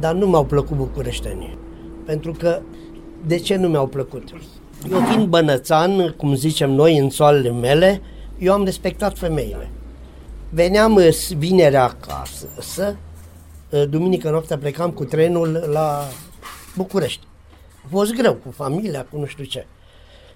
dar 0.00 0.14
nu 0.14 0.26
mi-au 0.26 0.44
plăcut 0.44 0.76
bucureștenii. 0.76 1.58
Pentru 2.04 2.32
că, 2.32 2.60
de 3.26 3.38
ce 3.38 3.56
nu 3.56 3.68
mi-au 3.68 3.86
plăcut? 3.86 4.22
Eu 4.90 5.00
fiind 5.00 5.26
bănățan, 5.26 6.14
cum 6.16 6.34
zicem 6.34 6.70
noi 6.70 6.98
în 6.98 7.10
soalele 7.10 7.50
mele, 7.50 8.00
eu 8.38 8.52
am 8.52 8.64
respectat 8.64 9.18
femeile. 9.18 9.70
Veneam 10.50 10.94
uh, 10.94 11.08
vinerea 11.36 11.82
acasă, 11.84 12.96
uh, 13.70 13.88
duminică 13.88 14.30
noaptea 14.30 14.58
plecam 14.58 14.90
cu 14.90 15.04
trenul 15.04 15.64
la 15.72 16.08
București. 16.76 17.26
A 17.84 17.86
fost 17.90 18.14
greu, 18.14 18.34
cu 18.34 18.50
familia, 18.50 19.06
cu 19.10 19.18
nu 19.18 19.26
știu 19.26 19.44
ce. 19.44 19.66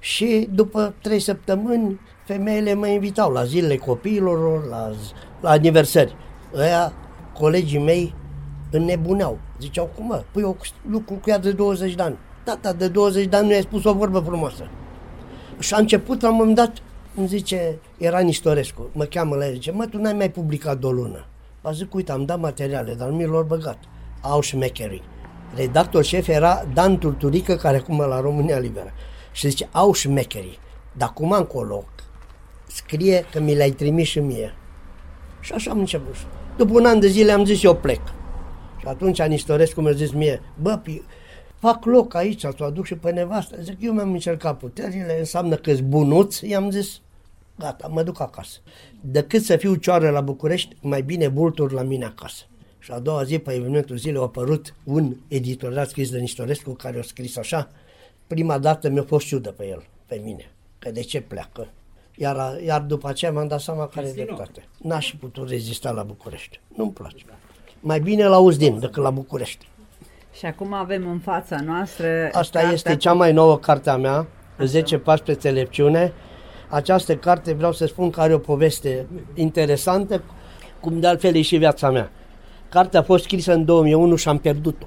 Și 0.01 0.49
după 0.53 0.95
trei 1.03 1.21
săptămâni, 1.21 2.01
femeile 2.29 2.75
mă 2.75 2.87
invitau 2.87 3.33
la 3.33 3.45
zilele 3.45 3.77
copiilor, 3.77 4.69
la, 4.69 4.91
la 5.41 5.51
aniversări. 5.51 6.17
Ăia, 6.55 6.93
colegii 7.39 7.79
mei, 7.79 8.15
înnebuneau. 8.71 9.39
Ziceau, 9.61 9.91
cum 9.97 10.07
mă, 10.07 10.23
păi 10.33 10.43
eu 10.43 10.57
lucru 10.91 11.15
cu 11.15 11.31
ea 11.31 11.39
de 11.39 11.53
20 11.53 11.95
de 11.95 12.03
ani. 12.03 12.19
Tata, 12.45 12.73
de 12.73 12.89
20 12.89 13.27
de 13.27 13.37
ani 13.37 13.47
nu 13.47 13.53
i-ai 13.53 13.63
spus 13.63 13.85
o 13.85 13.93
vorbă 13.93 14.21
frumoasă. 14.21 14.69
Și 15.59 15.75
a 15.75 15.79
început, 15.79 16.23
la 16.23 16.31
un 16.31 16.37
moment 16.37 16.57
dat, 16.57 16.73
îmi 17.15 17.27
zice, 17.27 17.79
era 17.99 18.19
Nistorescu, 18.19 18.89
mă 18.93 19.05
cheamă 19.05 19.37
la 19.37 19.47
el, 19.47 19.53
zice, 19.53 19.71
mă, 19.71 19.87
tu 19.87 19.99
n-ai 19.99 20.13
mai 20.13 20.31
publicat 20.31 20.85
o 20.85 20.91
lună. 20.91 21.25
A 21.63 21.73
zic, 21.73 21.95
uite, 21.95 22.13
am 22.13 22.25
dat 22.25 22.41
materiale, 22.41 22.95
dar 22.95 23.09
nu 23.09 23.17
mi 23.17 23.27
l-au 23.27 23.43
băgat. 23.43 23.79
Au 24.21 24.41
șmecherii. 24.41 25.03
Redactor 25.55 26.05
șef 26.05 26.29
era 26.29 26.65
Dan 26.75 26.99
Turturică, 26.99 27.55
care 27.55 27.77
acum 27.77 27.99
la 27.99 28.21
România 28.21 28.59
Liberă. 28.59 28.93
Și 29.33 29.49
zice, 29.49 29.69
au 29.73 29.93
șmecherii. 29.93 30.59
Dar 30.93 31.13
cum 31.13 31.33
încolo, 31.33 31.85
scrie 32.69 33.25
că 33.33 33.41
mi 33.41 33.57
l-ai 33.57 33.71
trimis 33.71 34.07
și 34.07 34.21
mie. 34.21 34.55
Și 35.41 35.53
așa 35.53 35.71
am 35.71 35.79
început. 35.79 36.15
După 36.57 36.73
un 36.73 36.85
an 36.85 37.01
de 37.01 37.07
zile 37.07 37.33
am 37.33 37.45
zis, 37.45 37.63
eu 37.63 37.77
plec. 37.77 38.01
Și 38.81 38.87
atunci 38.87 39.21
Anistorescu 39.21 39.81
mi-a 39.81 39.93
zis 39.93 40.11
mie, 40.11 40.43
bă, 40.63 40.81
pi- 40.83 41.03
fac 41.59 41.85
loc 41.85 42.15
aici, 42.15 42.41
să 42.41 42.55
o 42.59 42.65
aduc 42.65 42.85
și 42.85 42.95
pe 42.95 43.11
nevastă. 43.11 43.63
Zic, 43.63 43.77
eu 43.81 43.93
mi-am 43.93 44.13
încercat 44.13 44.59
puterile, 44.59 45.19
înseamnă 45.19 45.55
că 45.55 45.75
s 45.75 45.81
bunuț, 45.81 46.41
i-am 46.41 46.71
zis, 46.71 47.01
gata, 47.59 47.89
mă 47.89 48.03
duc 48.03 48.21
acasă. 48.21 48.59
Decât 49.01 49.43
să 49.43 49.57
fiu 49.57 49.75
cioară 49.75 50.11
la 50.11 50.21
București, 50.21 50.77
mai 50.81 51.03
bine 51.03 51.29
bulturi 51.29 51.75
la 51.75 51.83
mine 51.83 52.05
acasă. 52.05 52.45
Și 52.79 52.91
a 52.91 52.99
doua 52.99 53.25
zi, 53.25 53.39
pe 53.39 53.53
evenimentul 53.53 53.97
zilei, 53.97 54.21
a 54.21 54.23
apărut 54.23 54.75
un 54.85 55.17
editorat 55.29 55.89
scris 55.89 56.11
de 56.11 56.19
Nistorescu, 56.19 56.71
care 56.71 56.99
a 56.99 57.03
scris 57.03 57.37
așa, 57.37 57.69
prima 58.27 58.59
dată 58.59 58.89
mi-a 58.89 59.03
fost 59.03 59.27
ciudă 59.27 59.51
pe 59.51 59.67
el, 59.67 59.85
pe 60.07 60.21
mine, 60.25 60.51
că 60.79 60.91
de 60.91 61.01
ce 61.01 61.21
pleacă. 61.21 61.69
Iar, 62.21 62.59
iar 62.65 62.81
după 62.81 63.09
aceea 63.09 63.33
m-am 63.33 63.47
dat 63.47 63.61
seama 63.61 63.87
care 63.87 64.07
e 64.07 64.13
dreptate. 64.13 64.69
N-aș 64.79 65.11
fi 65.11 65.17
putut 65.17 65.49
rezista 65.49 65.91
la 65.91 66.03
București. 66.03 66.61
Nu-mi 66.77 66.93
place. 66.93 67.25
Mai 67.81 68.01
bine 68.01 68.27
la 68.27 68.39
Uzdin 68.39 68.79
decât 68.79 69.03
la 69.03 69.11
București. 69.11 69.69
Și 70.33 70.47
acum 70.47 70.73
avem 70.73 71.09
în 71.11 71.19
fața 71.19 71.61
noastră... 71.65 72.29
Asta 72.33 72.59
cartea 72.59 72.73
este 72.73 72.93
cu- 72.93 72.99
cea 72.99 73.13
mai 73.13 73.33
nouă 73.33 73.59
carte 73.59 73.91
a 73.91 73.97
mea, 73.97 74.27
10 74.65 74.99
pași 74.99 75.23
pe 75.23 75.31
înțelepciune. 75.31 76.13
Această 76.69 77.17
carte 77.17 77.53
vreau 77.53 77.73
să 77.73 77.87
spun 77.87 78.11
că 78.11 78.21
are 78.21 78.35
o 78.35 78.39
poveste 78.39 79.07
interesantă, 79.35 80.23
cum 80.81 81.01
de 81.01 81.07
altfel 81.07 81.35
e 81.35 81.43
și 81.43 81.57
viața 81.57 81.91
mea. 81.91 82.11
Cartea 82.69 83.01
a 83.01 83.03
fost 83.03 83.25
scrisă 83.25 83.53
în 83.53 83.65
2001 83.65 84.17
și 84.17 84.29
am 84.29 84.39
pierdut-o. 84.39 84.87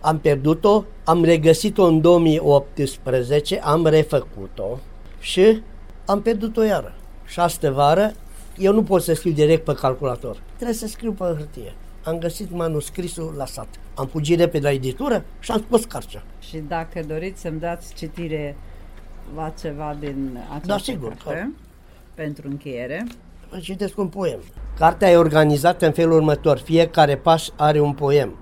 Am 0.00 0.18
pierdut-o, 0.18 0.84
am 1.04 1.24
regăsit-o 1.24 1.84
în 1.84 2.00
2018, 2.00 3.60
am 3.60 3.86
refăcut-o 3.86 4.78
și 5.18 5.62
am 6.04 6.22
pierdut-o 6.22 6.62
iară. 6.62 6.94
Și 7.26 7.40
astă 7.40 7.70
vară, 7.70 8.12
eu 8.56 8.72
nu 8.72 8.82
pot 8.82 9.02
să 9.02 9.14
scriu 9.14 9.32
direct 9.32 9.64
pe 9.64 9.74
calculator. 9.74 10.36
Trebuie 10.54 10.76
să 10.76 10.86
scriu 10.86 11.12
pe 11.12 11.24
hârtie. 11.24 11.74
Am 12.04 12.18
găsit 12.18 12.50
manuscrisul 12.50 13.34
la 13.36 13.46
sat. 13.46 13.68
Am 13.94 14.06
fugit 14.06 14.38
repede 14.38 14.66
la 14.66 14.72
editură 14.72 15.24
și 15.38 15.50
am 15.50 15.64
scos 15.66 15.84
cartea. 15.84 16.22
Și 16.40 16.58
dacă 16.68 17.00
doriți 17.06 17.40
să-mi 17.40 17.60
dați 17.60 17.94
citire 17.94 18.56
la 19.36 19.52
ceva 19.60 19.96
din 20.00 20.38
această 20.48 20.66
Da, 20.66 20.78
sigur, 20.78 21.08
carte, 21.08 21.22
clar. 21.24 21.48
pentru 22.14 22.48
încheiere. 22.48 23.06
Vă 23.50 23.58
citesc 23.58 23.98
un 23.98 24.08
poem. 24.08 24.38
Cartea 24.78 25.10
e 25.10 25.16
organizată 25.16 25.86
în 25.86 25.92
felul 25.92 26.12
următor. 26.12 26.58
Fiecare 26.58 27.16
pas 27.16 27.52
are 27.56 27.80
un 27.80 27.92
poem. 27.92 28.36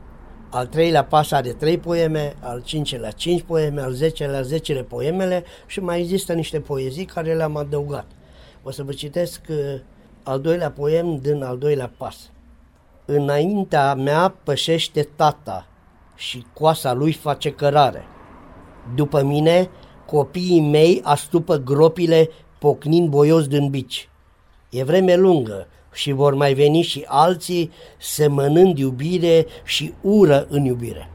Al 0.52 0.66
treilea 0.66 1.04
pas 1.04 1.30
are 1.30 1.52
trei 1.52 1.78
poeme, 1.78 2.36
al 2.40 2.62
cincelea 2.62 3.10
cinci 3.10 3.42
poeme, 3.42 3.80
al 3.80 3.92
zecelea 3.92 4.42
zecele 4.42 4.82
poemele 4.82 5.44
și 5.66 5.80
mai 5.80 6.00
există 6.00 6.32
niște 6.32 6.60
poezii 6.60 7.04
care 7.04 7.34
le-am 7.34 7.56
adăugat. 7.56 8.06
O 8.62 8.70
să 8.70 8.82
vă 8.82 8.92
citesc 8.92 9.40
uh, 9.48 9.56
al 10.22 10.40
doilea 10.40 10.70
poem 10.70 11.16
din 11.16 11.42
al 11.42 11.58
doilea 11.58 11.92
pas. 11.96 12.30
Înaintea 13.04 13.94
mea 13.94 14.34
pășește 14.44 15.08
tata 15.16 15.66
și 16.14 16.46
coasa 16.52 16.92
lui 16.92 17.12
face 17.12 17.50
cărare. 17.52 18.04
După 18.94 19.22
mine, 19.22 19.70
copiii 20.06 20.60
mei 20.60 21.00
astupă 21.04 21.56
gropile 21.56 22.28
pocnind 22.58 23.08
boios 23.08 23.46
din 23.46 23.68
bici. 23.68 24.08
E 24.70 24.84
vreme 24.84 25.14
lungă 25.14 25.66
și 25.92 26.12
vor 26.12 26.34
mai 26.34 26.54
veni 26.54 26.82
și 26.82 27.04
alții 27.06 27.72
semănând 27.98 28.78
iubire 28.78 29.46
și 29.64 29.94
ură 30.00 30.46
în 30.48 30.64
iubire. 30.64 31.10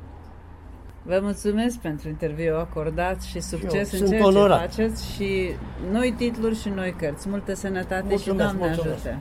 Vă 1.03 1.19
mulțumesc 1.21 1.77
pentru 1.77 2.07
interviu 2.09 2.55
acordat 2.55 3.21
și 3.23 3.41
succes 3.41 3.91
în 3.91 3.97
sunt 3.97 4.09
ceea 4.09 4.25
onorat. 4.25 4.75
ce 4.75 4.81
faceți 4.81 5.13
și 5.13 5.49
noi 5.91 6.13
titluri 6.17 6.59
și 6.61 6.69
noi 6.69 6.95
cărți. 6.97 7.29
Multă 7.29 7.53
sănătate 7.53 8.05
Mulțumesc, 8.09 8.23
și 8.23 8.55
Doamne 8.55 8.65
mulțumesc. 8.65 9.05
ajută! 9.05 9.19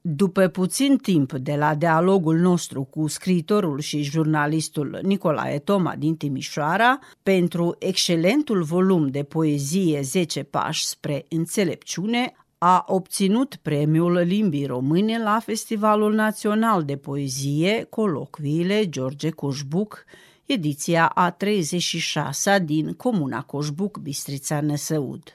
După 0.00 0.46
puțin 0.48 0.96
timp 0.96 1.32
de 1.32 1.54
la 1.56 1.74
dialogul 1.74 2.36
nostru 2.36 2.82
cu 2.82 3.06
scriitorul 3.06 3.80
și 3.80 4.02
jurnalistul 4.02 4.98
Nicolae 5.02 5.58
Toma 5.58 5.94
din 5.98 6.16
Timișoara, 6.16 6.98
pentru 7.22 7.76
excelentul 7.78 8.62
volum 8.62 9.06
de 9.06 9.22
poezie 9.22 10.00
10 10.02 10.42
pași 10.42 10.86
spre 10.86 11.24
înțelepciune, 11.28 12.32
a 12.58 12.84
obținut 12.86 13.56
premiul 13.62 14.12
limbii 14.12 14.66
române 14.66 15.22
la 15.22 15.38
Festivalul 15.38 16.14
Național 16.14 16.84
de 16.84 16.96
Poezie 16.96 17.86
Colocviile 17.90 18.88
George 18.88 19.30
Coșbuc, 19.30 20.04
ediția 20.46 21.06
a 21.06 21.36
36-a 21.36 22.58
din 22.58 22.92
Comuna 22.92 23.42
Coșbuc, 23.42 23.98
Bistrița 23.98 24.60
Năsăud. 24.60 25.32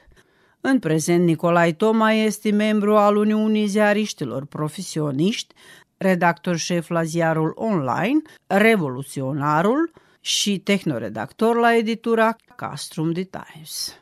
În 0.60 0.78
prezent, 0.78 1.24
Nicolae 1.24 1.72
Toma 1.72 2.12
este 2.12 2.50
membru 2.50 2.96
al 2.96 3.16
Uniunii 3.16 3.66
Ziariștilor 3.66 4.44
Profesioniști, 4.44 5.54
redactor 5.96 6.56
șef 6.56 6.88
la 6.88 7.02
ziarul 7.02 7.52
online, 7.54 8.22
revoluționarul 8.46 9.92
și 10.20 10.58
tehnoredactor 10.58 11.56
la 11.56 11.76
editura 11.76 12.36
Castrum 12.56 13.12
de 13.12 13.22
Times. 13.22 14.00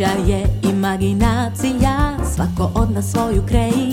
sreća 0.00 0.32
je 0.32 0.44
imaginacija, 0.70 2.16
svako 2.34 2.70
od 2.74 2.90
nas 2.90 3.10
svoju 3.10 3.42
kreira 3.48 3.89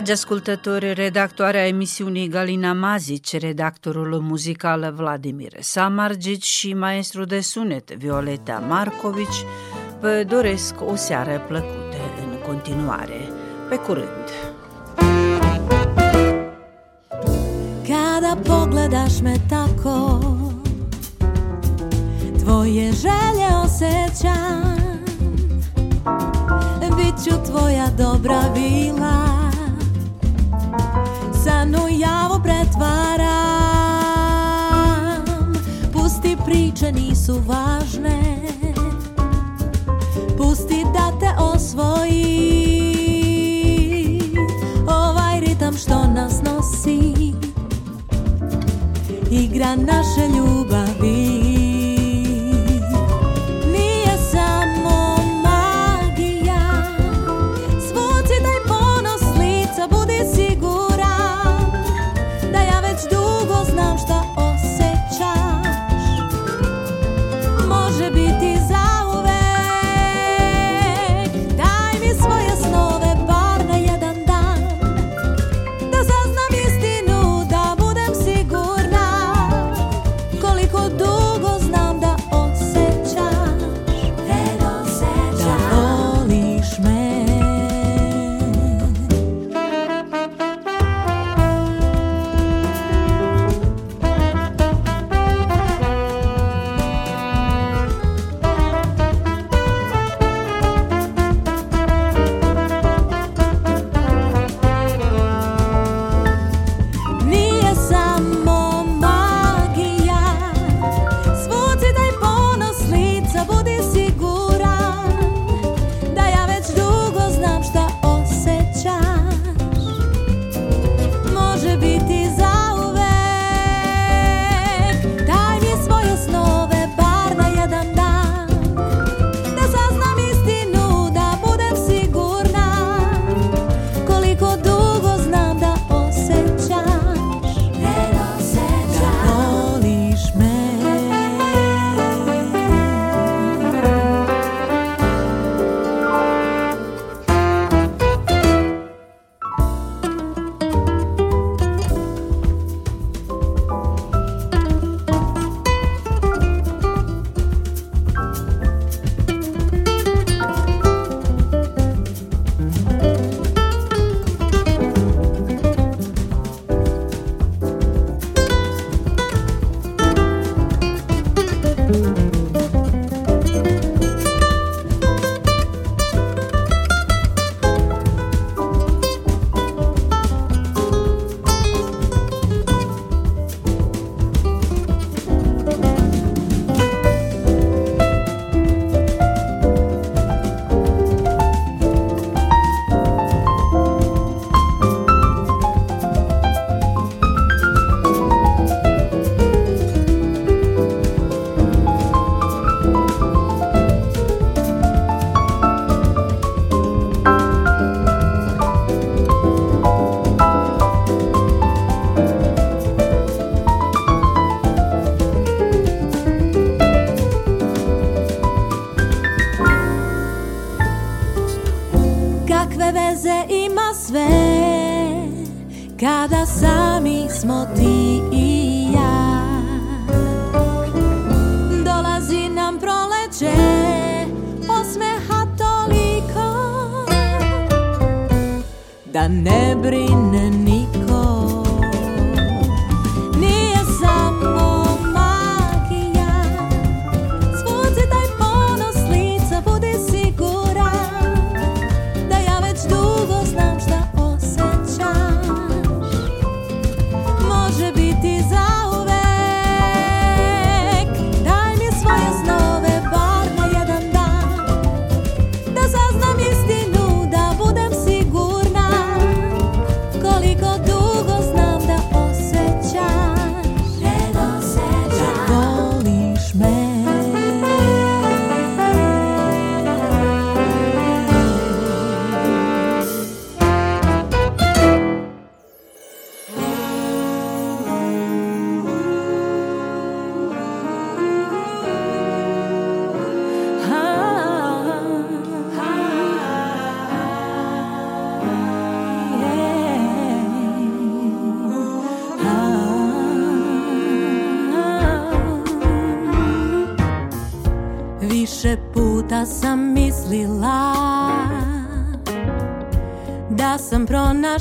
Dragi 0.00 0.18
ascultători, 0.18 0.92
redactoarea 0.92 1.66
emisiunii 1.66 2.28
Galina 2.28 2.72
Mazici, 2.72 3.38
redactorul 3.38 4.20
muzical 4.20 4.92
Vladimir 4.96 5.52
Samargici 5.58 6.44
și 6.44 6.74
maestru 6.74 7.24
de 7.24 7.40
sunet 7.40 7.90
Violeta 7.90 8.64
Marcovici 8.68 9.44
vă 10.00 10.24
doresc 10.28 10.74
o 10.90 10.96
seară 10.96 11.44
plăcută 11.48 11.96
în 12.22 12.38
continuare. 12.46 13.28
Pe 13.68 13.76
curând! 13.76 14.28
Kada 17.88 18.38
pogledaš 18.42 19.20
me 19.20 19.36
tako 19.48 20.18
Tvoje 22.38 22.90
želje 22.90 23.48
osjećam 23.64 24.80
bit 26.96 27.24
ću 27.24 27.50
tvoja 27.50 27.90
dobra 27.96 28.40
vila 28.54 29.39
crnu 31.42 31.88
javu 31.90 32.40
pretvaram. 32.42 33.30
Pusti 35.92 36.36
priče 36.44 36.92
nisu 36.92 37.42
važne. 37.46 38.36
Pusti 40.38 40.84
da 40.94 41.12
te 41.20 41.32
osvoji. 41.38 42.30
Ovaj 44.88 45.40
ritam 45.40 45.76
što 45.76 46.06
nas 46.06 46.42
nosi. 46.42 47.32
Igra 49.30 49.76
naše 49.76 50.28
ljubi 50.36 50.49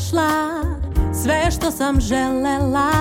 pronašla 0.10 0.64
sve 1.14 1.51
što 1.51 1.72
sam 1.72 2.01
želela. 2.01 2.91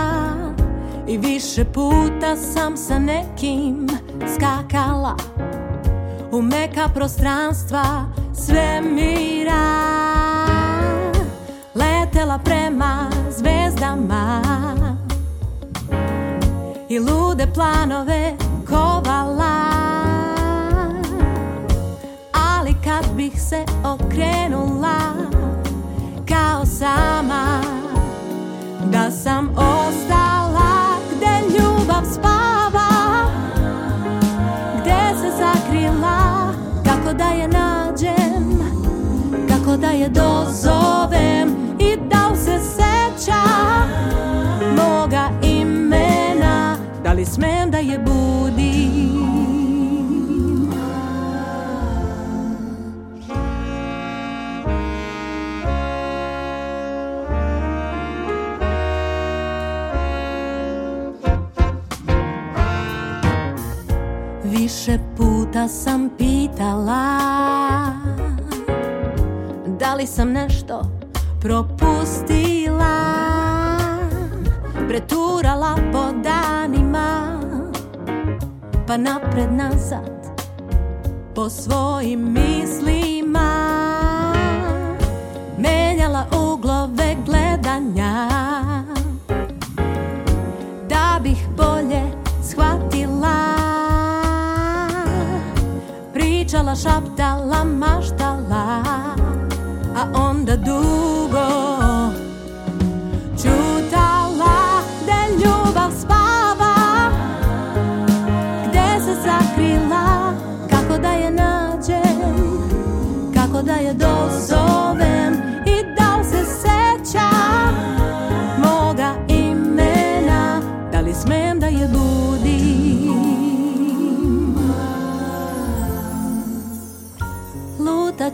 I 1.08 1.18
više 1.18 1.64
puta 1.64 2.36
sam 2.36 2.76
sa 2.76 2.98
nekim 2.98 3.88
skakala. 4.36 5.16
U 6.32 6.42
meka 6.42 6.88
prostranstva 6.94 8.04
svemira 8.34 9.88
Letela 11.74 12.38
prema 12.44 13.10
zvezdama. 13.30 14.42
I 16.88 16.98
lude 16.98 17.46
planove 17.54 18.36
kovala. 18.68 19.68
Ali 22.32 22.74
kad 22.84 23.16
bih 23.16 23.42
se 23.42 23.64
okrenula 23.84 24.77
sama 26.78 27.60
Da 28.92 29.10
sam 29.10 29.50
ostala 29.56 30.96
Gde 31.16 31.58
ljubav 31.58 32.02
spava 32.12 32.90
Gde 34.80 35.18
se 35.20 35.30
sakrila 35.38 36.52
Kako 36.84 37.12
da 37.12 37.24
je 37.24 37.48
nađem 37.48 38.60
Kako 39.48 39.76
da 39.76 39.90
je 39.90 40.08
dozovem 40.08 41.56
I 41.78 41.96
da 42.10 42.36
se 42.36 42.58
seća 42.58 43.42
Moga 44.76 45.28
imena 45.42 46.76
Da 47.04 47.12
li 47.12 47.24
smem 47.24 47.70
da 47.70 47.78
je 47.78 47.98
budim 47.98 49.37
Više 64.78 64.98
puta 65.16 65.68
sam 65.68 66.10
pitala 66.18 67.18
Da 69.66 69.94
li 69.94 70.06
sam 70.06 70.32
nešto 70.32 70.82
propustila? 71.40 72.94
Preturala 74.88 75.76
po 75.92 76.04
danima 76.22 77.40
Pa 78.86 78.96
napred 78.96 79.52
nazad 79.52 80.38
Po 81.34 81.50
svojim 81.50 82.32
mislima. 82.32 83.50
Menjala 85.58 86.26
uglove 86.32 87.16
gledanja 87.26 88.28
Pričala, 96.68 96.76
šaptala, 96.76 97.64
maštala 97.64 98.82
A 99.96 100.02
onda 100.14 100.56
dugo 100.56 101.57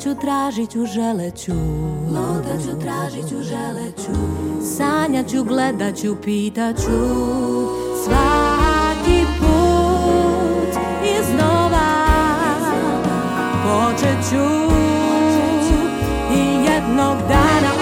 Ću, 0.03 0.15
tražit 0.15 0.71
ću, 0.71 0.87
želeću 0.87 1.53
Luda 2.09 2.63
ću, 2.65 2.81
tražit 2.81 3.29
ću, 3.29 3.43
želeću 3.43 4.13
sanjaću, 4.77 5.45
gledat 5.45 5.97
ću, 5.97 6.17
pitat 6.25 6.77
ću. 6.77 7.01
Svaki 8.05 9.27
put 9.39 10.83
iznova 11.21 12.07
Počet 13.65 14.31
ću. 14.31 14.75
I 16.35 16.41
jednog 16.41 17.17
dana 17.29 17.74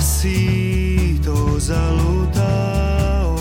si 0.00 1.20
to 1.24 1.58
zalutao? 1.58 3.36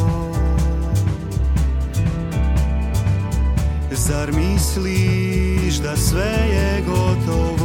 Zar 3.92 4.32
misliš 4.32 5.76
da 5.84 5.98
sve 5.98 6.36
je 6.52 6.84
gotovo 6.88 7.57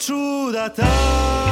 čudata 0.00 1.49